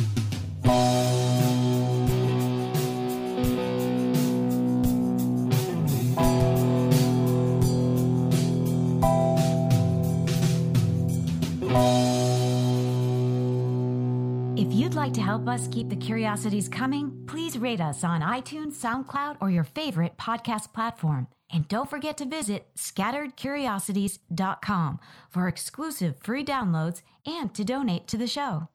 Like 14.95 15.13
to 15.13 15.21
help 15.21 15.47
us 15.47 15.67
keep 15.69 15.89
the 15.89 15.95
curiosities 15.95 16.67
coming, 16.67 17.23
please 17.27 17.57
rate 17.57 17.81
us 17.81 18.03
on 18.03 18.21
iTunes, 18.21 18.73
SoundCloud, 18.73 19.37
or 19.39 19.49
your 19.49 19.63
favorite 19.63 20.17
podcast 20.17 20.73
platform. 20.73 21.27
And 21.51 21.67
don't 21.67 21.89
forget 21.89 22.17
to 22.17 22.25
visit 22.25 22.67
scatteredcuriosities.com 22.75 24.99
for 25.29 25.47
exclusive 25.47 26.19
free 26.19 26.43
downloads 26.43 27.01
and 27.25 27.53
to 27.53 27.63
donate 27.63 28.07
to 28.07 28.17
the 28.17 28.27
show. 28.27 28.67